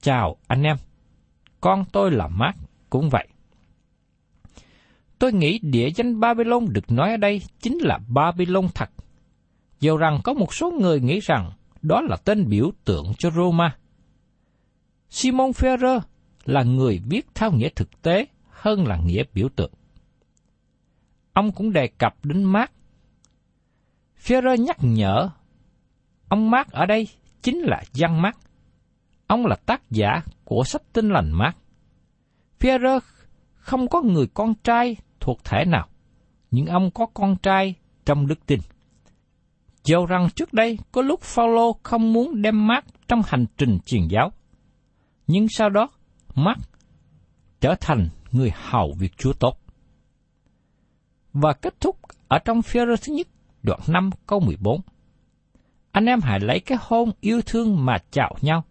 Chào 0.00 0.36
anh 0.46 0.62
em, 0.62 0.76
con 1.60 1.84
tôi 1.92 2.10
là 2.10 2.28
Mark 2.28 2.56
cũng 2.90 3.10
vậy. 3.10 3.28
Tôi 5.24 5.32
nghĩ 5.32 5.58
địa 5.62 5.88
danh 5.96 6.20
Babylon 6.20 6.72
được 6.72 6.92
nói 6.92 7.10
ở 7.10 7.16
đây 7.16 7.42
chính 7.60 7.78
là 7.78 7.98
Babylon 8.08 8.68
thật. 8.74 8.90
Dù 9.80 9.96
rằng 9.96 10.20
có 10.24 10.32
một 10.32 10.54
số 10.54 10.70
người 10.70 11.00
nghĩ 11.00 11.20
rằng 11.20 11.52
đó 11.82 12.00
là 12.00 12.16
tên 12.16 12.48
biểu 12.48 12.70
tượng 12.84 13.12
cho 13.18 13.30
Roma. 13.30 13.76
Simon 15.10 15.50
Ferrer 15.50 16.00
là 16.44 16.62
người 16.62 17.00
viết 17.08 17.26
theo 17.34 17.52
nghĩa 17.52 17.68
thực 17.76 18.02
tế 18.02 18.26
hơn 18.50 18.86
là 18.86 18.96
nghĩa 18.96 19.22
biểu 19.34 19.48
tượng. 19.56 19.72
Ông 21.32 21.52
cũng 21.52 21.72
đề 21.72 21.86
cập 21.86 22.24
đến 22.24 22.44
Mark. 22.44 22.70
Ferrer 24.24 24.56
nhắc 24.56 24.76
nhở, 24.80 25.28
ông 26.28 26.50
Mark 26.50 26.70
ở 26.70 26.86
đây 26.86 27.08
chính 27.42 27.58
là 27.58 27.82
Giăng 27.92 28.22
Mark. 28.22 28.36
Ông 29.26 29.46
là 29.46 29.56
tác 29.56 29.90
giả 29.90 30.22
của 30.44 30.64
sách 30.64 30.82
tinh 30.92 31.08
lành 31.08 31.32
Mark. 31.32 31.56
Ferrer 32.60 33.00
không 33.54 33.88
có 33.88 34.02
người 34.02 34.26
con 34.34 34.54
trai 34.64 34.96
thuộc 35.24 35.44
thể 35.44 35.64
nào, 35.64 35.88
nhưng 36.50 36.66
ông 36.66 36.90
có 36.90 37.06
con 37.06 37.36
trai 37.36 37.74
trong 38.06 38.26
đức 38.26 38.46
tin. 38.46 38.60
Dầu 39.84 40.06
rằng 40.06 40.28
trước 40.36 40.52
đây 40.52 40.78
có 40.92 41.02
lúc 41.02 41.20
Phaolô 41.20 41.76
không 41.82 42.12
muốn 42.12 42.42
đem 42.42 42.66
Mark 42.66 42.84
trong 43.08 43.22
hành 43.26 43.46
trình 43.56 43.78
truyền 43.86 44.08
giáo, 44.08 44.32
nhưng 45.26 45.46
sau 45.48 45.70
đó 45.70 45.88
Mark 46.34 46.60
trở 47.60 47.74
thành 47.80 48.08
người 48.32 48.50
hầu 48.54 48.94
việc 48.98 49.12
Chúa 49.18 49.32
tốt. 49.32 49.58
Và 51.32 51.52
kết 51.52 51.80
thúc 51.80 51.98
ở 52.28 52.38
trong 52.38 52.62
phía 52.62 52.84
thứ 52.86 53.12
nhất 53.12 53.28
đoạn 53.62 53.80
5 53.88 54.10
câu 54.26 54.40
14. 54.40 54.80
Anh 55.92 56.06
em 56.06 56.20
hãy 56.22 56.40
lấy 56.40 56.60
cái 56.60 56.78
hôn 56.80 57.10
yêu 57.20 57.40
thương 57.46 57.84
mà 57.84 57.98
chào 58.10 58.36
nhau, 58.40 58.64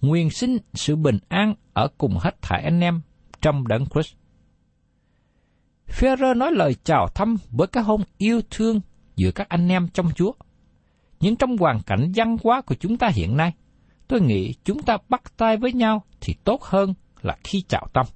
nguyên 0.00 0.30
sinh 0.30 0.58
sự 0.74 0.96
bình 0.96 1.18
an 1.28 1.54
ở 1.72 1.88
cùng 1.98 2.18
hết 2.20 2.42
thảy 2.42 2.62
anh 2.62 2.80
em 2.80 3.00
trong 3.40 3.68
đấng 3.68 3.86
Christ. 3.86 4.14
Phêrô 5.88 6.34
nói 6.34 6.52
lời 6.52 6.74
chào 6.84 7.08
thăm 7.14 7.36
với 7.50 7.66
cái 7.66 7.84
hôn 7.84 8.02
yêu 8.18 8.40
thương 8.50 8.80
giữa 9.16 9.30
các 9.30 9.48
anh 9.48 9.68
em 9.68 9.88
trong 9.88 10.10
Chúa. 10.14 10.32
Nhưng 11.20 11.36
trong 11.36 11.56
hoàn 11.56 11.82
cảnh 11.82 12.12
văn 12.14 12.36
hóa 12.44 12.60
của 12.60 12.74
chúng 12.74 12.96
ta 12.96 13.08
hiện 13.14 13.36
nay, 13.36 13.52
tôi 14.08 14.20
nghĩ 14.20 14.54
chúng 14.64 14.82
ta 14.82 14.98
bắt 15.08 15.22
tay 15.36 15.56
với 15.56 15.72
nhau 15.72 16.02
thì 16.20 16.34
tốt 16.44 16.62
hơn 16.62 16.94
là 17.22 17.36
khi 17.44 17.62
chào 17.68 17.88
tâm. 17.92 18.06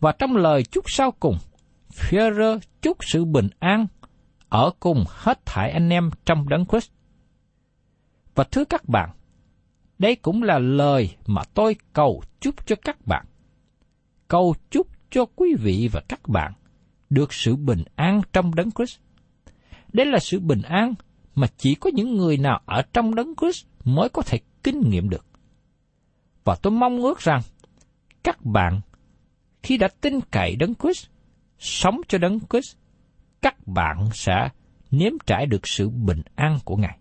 Và 0.00 0.12
trong 0.18 0.36
lời 0.36 0.62
chúc 0.62 0.84
sau 0.88 1.10
cùng, 1.10 1.36
Phêrô 1.92 2.58
chúc 2.82 2.96
sự 3.00 3.24
bình 3.24 3.48
an 3.58 3.86
ở 4.48 4.70
cùng 4.80 5.04
hết 5.08 5.46
thảy 5.46 5.70
anh 5.70 5.88
em 5.88 6.10
trong 6.24 6.48
đấng 6.48 6.66
Christ. 6.66 6.90
Và 8.34 8.44
thưa 8.44 8.64
các 8.64 8.88
bạn, 8.88 9.10
đây 9.98 10.16
cũng 10.16 10.42
là 10.42 10.58
lời 10.58 11.16
mà 11.26 11.42
tôi 11.54 11.76
cầu 11.92 12.22
chúc 12.40 12.66
cho 12.66 12.76
các 12.84 13.06
bạn. 13.06 13.26
Cầu 14.28 14.54
chúc 14.70 14.86
cho 15.10 15.24
quý 15.36 15.54
vị 15.54 15.88
và 15.92 16.00
các 16.08 16.28
bạn 16.28 16.52
được 17.10 17.32
sự 17.32 17.56
bình 17.56 17.84
an 17.96 18.20
trong 18.32 18.54
đấng 18.54 18.70
Christ. 18.70 18.98
Đây 19.92 20.06
là 20.06 20.18
sự 20.18 20.40
bình 20.40 20.62
an 20.62 20.94
mà 21.34 21.46
chỉ 21.56 21.74
có 21.74 21.90
những 21.94 22.16
người 22.16 22.36
nào 22.36 22.60
ở 22.66 22.82
trong 22.92 23.14
đấng 23.14 23.34
Christ 23.40 23.66
mới 23.84 24.08
có 24.08 24.22
thể 24.22 24.38
kinh 24.62 24.90
nghiệm 24.90 25.08
được. 25.08 25.26
Và 26.44 26.54
tôi 26.62 26.70
mong 26.70 26.98
ước 27.02 27.18
rằng 27.18 27.40
các 28.22 28.44
bạn 28.44 28.80
khi 29.62 29.76
đã 29.76 29.88
tin 30.00 30.20
cậy 30.30 30.56
đấng 30.56 30.74
Christ, 30.74 31.06
sống 31.58 32.00
cho 32.08 32.18
đấng 32.18 32.38
Christ, 32.50 32.76
các 33.42 33.66
bạn 33.66 34.08
sẽ 34.14 34.48
nếm 34.90 35.12
trải 35.26 35.46
được 35.46 35.66
sự 35.66 35.88
bình 35.88 36.22
an 36.34 36.58
của 36.64 36.76
Ngài. 36.76 36.98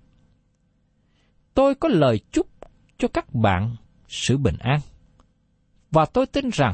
Tôi 1.54 1.76
có 1.76 1.90
lời 1.90 2.20
chúc 2.32 2.48
cho 2.98 3.08
các 3.08 3.34
bạn 3.34 3.76
sự 4.08 4.38
bình 4.38 4.58
an. 4.60 4.80
Và 5.92 6.06
tôi 6.06 6.26
tin 6.26 6.50
rằng 6.50 6.74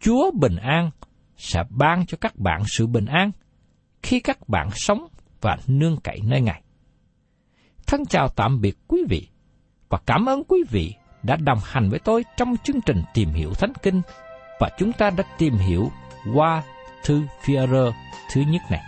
Chúa 0.00 0.30
bình 0.30 0.56
an 0.56 0.90
sẽ 1.36 1.62
ban 1.70 2.06
cho 2.06 2.18
các 2.20 2.36
bạn 2.36 2.62
sự 2.66 2.86
bình 2.86 3.06
an 3.06 3.30
khi 4.02 4.20
các 4.20 4.48
bạn 4.48 4.68
sống 4.72 5.08
và 5.40 5.56
nương 5.66 5.96
cậy 6.04 6.20
nơi 6.24 6.40
Ngài. 6.40 6.62
Thân 7.86 8.04
chào 8.04 8.28
tạm 8.28 8.60
biệt 8.60 8.78
quý 8.88 9.04
vị 9.08 9.28
và 9.88 9.98
cảm 10.06 10.28
ơn 10.28 10.44
quý 10.44 10.64
vị 10.70 10.94
đã 11.22 11.36
đồng 11.36 11.58
hành 11.64 11.90
với 11.90 11.98
tôi 11.98 12.24
trong 12.36 12.56
chương 12.64 12.80
trình 12.80 13.02
tìm 13.14 13.28
hiểu 13.28 13.50
Thánh 13.54 13.72
Kinh 13.82 14.02
và 14.60 14.70
chúng 14.78 14.92
ta 14.92 15.10
đã 15.10 15.24
tìm 15.38 15.54
hiểu 15.54 15.90
qua 16.34 16.62
thư 17.04 17.22
Führer 17.44 17.92
thứ 18.32 18.40
nhất 18.40 18.62
này. 18.70 18.82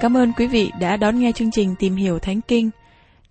Cảm 0.00 0.16
ơn 0.16 0.32
quý 0.32 0.46
vị 0.46 0.72
đã 0.80 0.96
đón 0.96 1.18
nghe 1.18 1.32
chương 1.32 1.50
trình 1.50 1.74
Tìm 1.78 1.96
hiểu 1.96 2.18
Thánh 2.18 2.40
Kinh. 2.40 2.70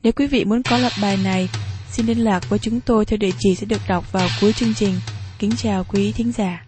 Nếu 0.03 0.13
quý 0.13 0.27
vị 0.27 0.45
muốn 0.45 0.61
có 0.63 0.77
loạt 0.77 0.93
bài 1.01 1.17
này, 1.23 1.49
xin 1.91 2.05
liên 2.05 2.17
lạc 2.23 2.49
với 2.49 2.59
chúng 2.59 2.79
tôi 2.79 3.05
theo 3.05 3.17
địa 3.17 3.31
chỉ 3.39 3.55
sẽ 3.55 3.65
được 3.65 3.81
đọc 3.87 4.11
vào 4.11 4.27
cuối 4.41 4.53
chương 4.53 4.73
trình. 4.73 4.93
Kính 5.39 5.51
chào 5.57 5.83
quý 5.83 6.11
thính 6.11 6.31
giả. 6.31 6.65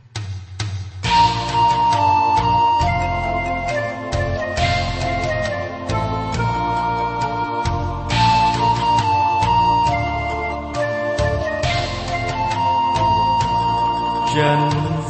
trần 14.36 14.70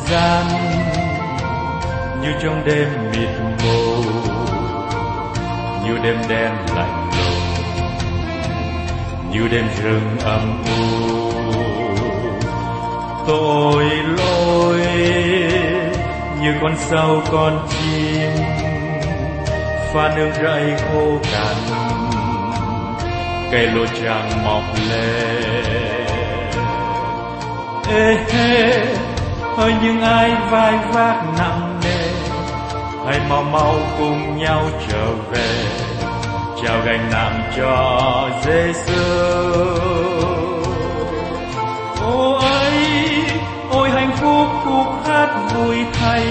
gian 0.10 0.46
như 2.22 2.30
trong 2.44 2.64
đêm 2.66 2.88
mịt 3.12 3.30
mù 3.64 4.04
như 5.86 5.98
đêm 6.04 6.18
đen 6.30 6.52
lạnh 6.76 7.03
như 9.34 9.48
đêm 9.48 9.66
rừng 9.84 10.18
âm 10.24 10.64
u. 10.66 11.32
Tội 13.28 13.86
lỗi 14.18 14.82
như 16.42 16.54
con 16.62 16.76
sâu 16.78 17.22
con 17.32 17.68
chim, 17.70 18.32
pha 19.94 20.16
nương 20.16 20.34
rẫy 20.34 20.74
khô 20.78 21.18
cằn 21.32 21.56
cây 23.52 23.68
lúa 23.68 23.86
chẳng 24.04 24.44
mọc 24.44 24.64
lên 24.90 25.64
ê, 27.90 28.18
hê 28.32 28.86
hỡi 29.58 29.74
những 29.84 30.02
ai 30.02 30.32
vai 30.50 30.78
vác 30.92 31.16
nặng 31.38 31.80
nề, 31.84 32.08
hãy 33.06 33.20
mau 33.30 33.44
mau 33.44 33.76
cùng 33.98 34.38
nhau 34.38 34.64
trở 34.90 35.06
về 35.32 35.83
trao 36.64 36.82
gánh 36.86 37.10
nặng 37.12 37.52
cho 37.58 38.30
Giêsu 38.46 39.04
ô 42.02 42.34
ấy 42.34 42.74
ôi, 43.72 43.90
hạnh 43.90 44.12
phúc 44.16 44.48
khúc 44.64 45.08
hát 45.08 45.50
vui 45.54 45.78
thay, 45.94 46.26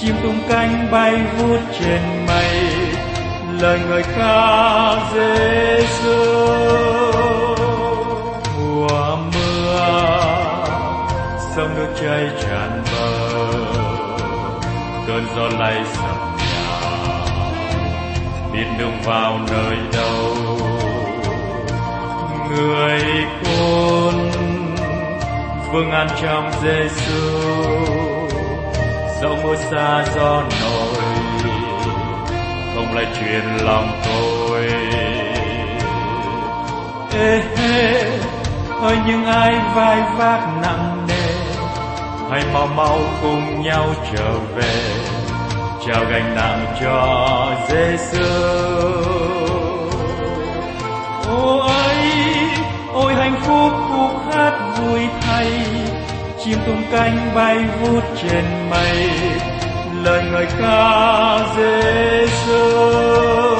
chim 0.00 0.14
tung 0.22 0.38
cánh 0.48 0.88
bay 0.90 1.14
vút 1.38 1.60
trên 1.80 2.26
mây, 2.26 2.60
lời 3.60 3.80
người 3.88 4.02
ca 4.16 4.96
Giêsu 5.14 6.24
mùa 8.58 9.16
mưa, 9.16 10.16
sông 11.56 11.74
nước 11.76 11.94
chảy 12.00 12.30
tràn 12.42 12.82
bờ, 12.92 13.08
cơn 15.06 15.26
gió 15.36 15.48
lay 15.58 15.84
sập 15.84 16.33
biết 18.54 18.66
đường 18.78 18.98
vào 19.04 19.38
nơi 19.50 19.76
đâu? 19.92 20.36
Người 22.50 23.02
con 23.44 24.30
vương 25.72 25.90
an 25.90 26.08
trong 26.22 26.50
Giêsu 26.62 27.44
dẫu 29.22 29.36
mưa 29.42 29.56
xa 29.56 30.04
gió 30.14 30.42
nổi, 30.60 31.02
không 32.74 32.94
lại 32.94 33.06
truyền 33.20 33.44
lòng 33.60 34.00
tôi. 34.04 34.66
Ê, 37.20 37.42
hê, 37.56 38.02
ơi, 38.82 38.96
những 39.06 39.24
ai 39.26 39.54
vai 39.74 40.02
vác 40.16 40.40
nặng 40.62 41.06
nề, 41.08 41.34
hãy 42.30 42.42
mau 42.52 42.66
mau 42.66 42.98
cùng 43.22 43.62
nhau 43.62 43.86
trở 44.12 44.32
về 44.56 45.03
trao 45.86 46.04
gánh 46.10 46.34
nặng 46.36 46.74
cho 46.80 47.48
Giêsu 47.68 48.24
ô 51.28 51.58
ấy 51.58 52.06
ôi, 52.92 53.14
hạnh 53.14 53.40
phúc 53.42 53.72
khúc 53.88 54.34
hát 54.34 54.76
vui 54.78 55.00
thay. 55.20 55.46
Chim 56.44 56.58
tung 56.66 56.82
cánh 56.92 57.30
bay 57.34 57.58
vút 57.80 58.04
trên 58.22 58.44
mây, 58.70 59.10
lời 60.02 60.22
người 60.30 60.46
ca 60.60 61.38
Giêsu 61.56 63.53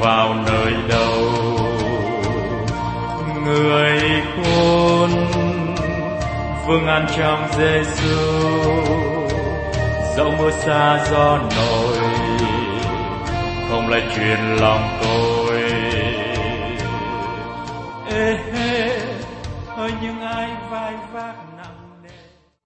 vào 0.00 0.34
nơi 0.34 0.72
đâu. 0.88 1.30
Người 3.44 4.00
khôn 4.36 5.10
vương 6.66 6.86
an 6.86 7.06
trong 7.16 7.48
Giêsu 7.58 8.16
dẫu 10.16 10.30
mưa 10.38 10.50
xa 10.50 11.04
gió 11.10 11.38
nổi, 11.56 11.98
không 13.70 13.88
lại 13.88 14.02
truyền 14.16 14.56
lòng 14.60 14.98
tôi. 15.02 15.29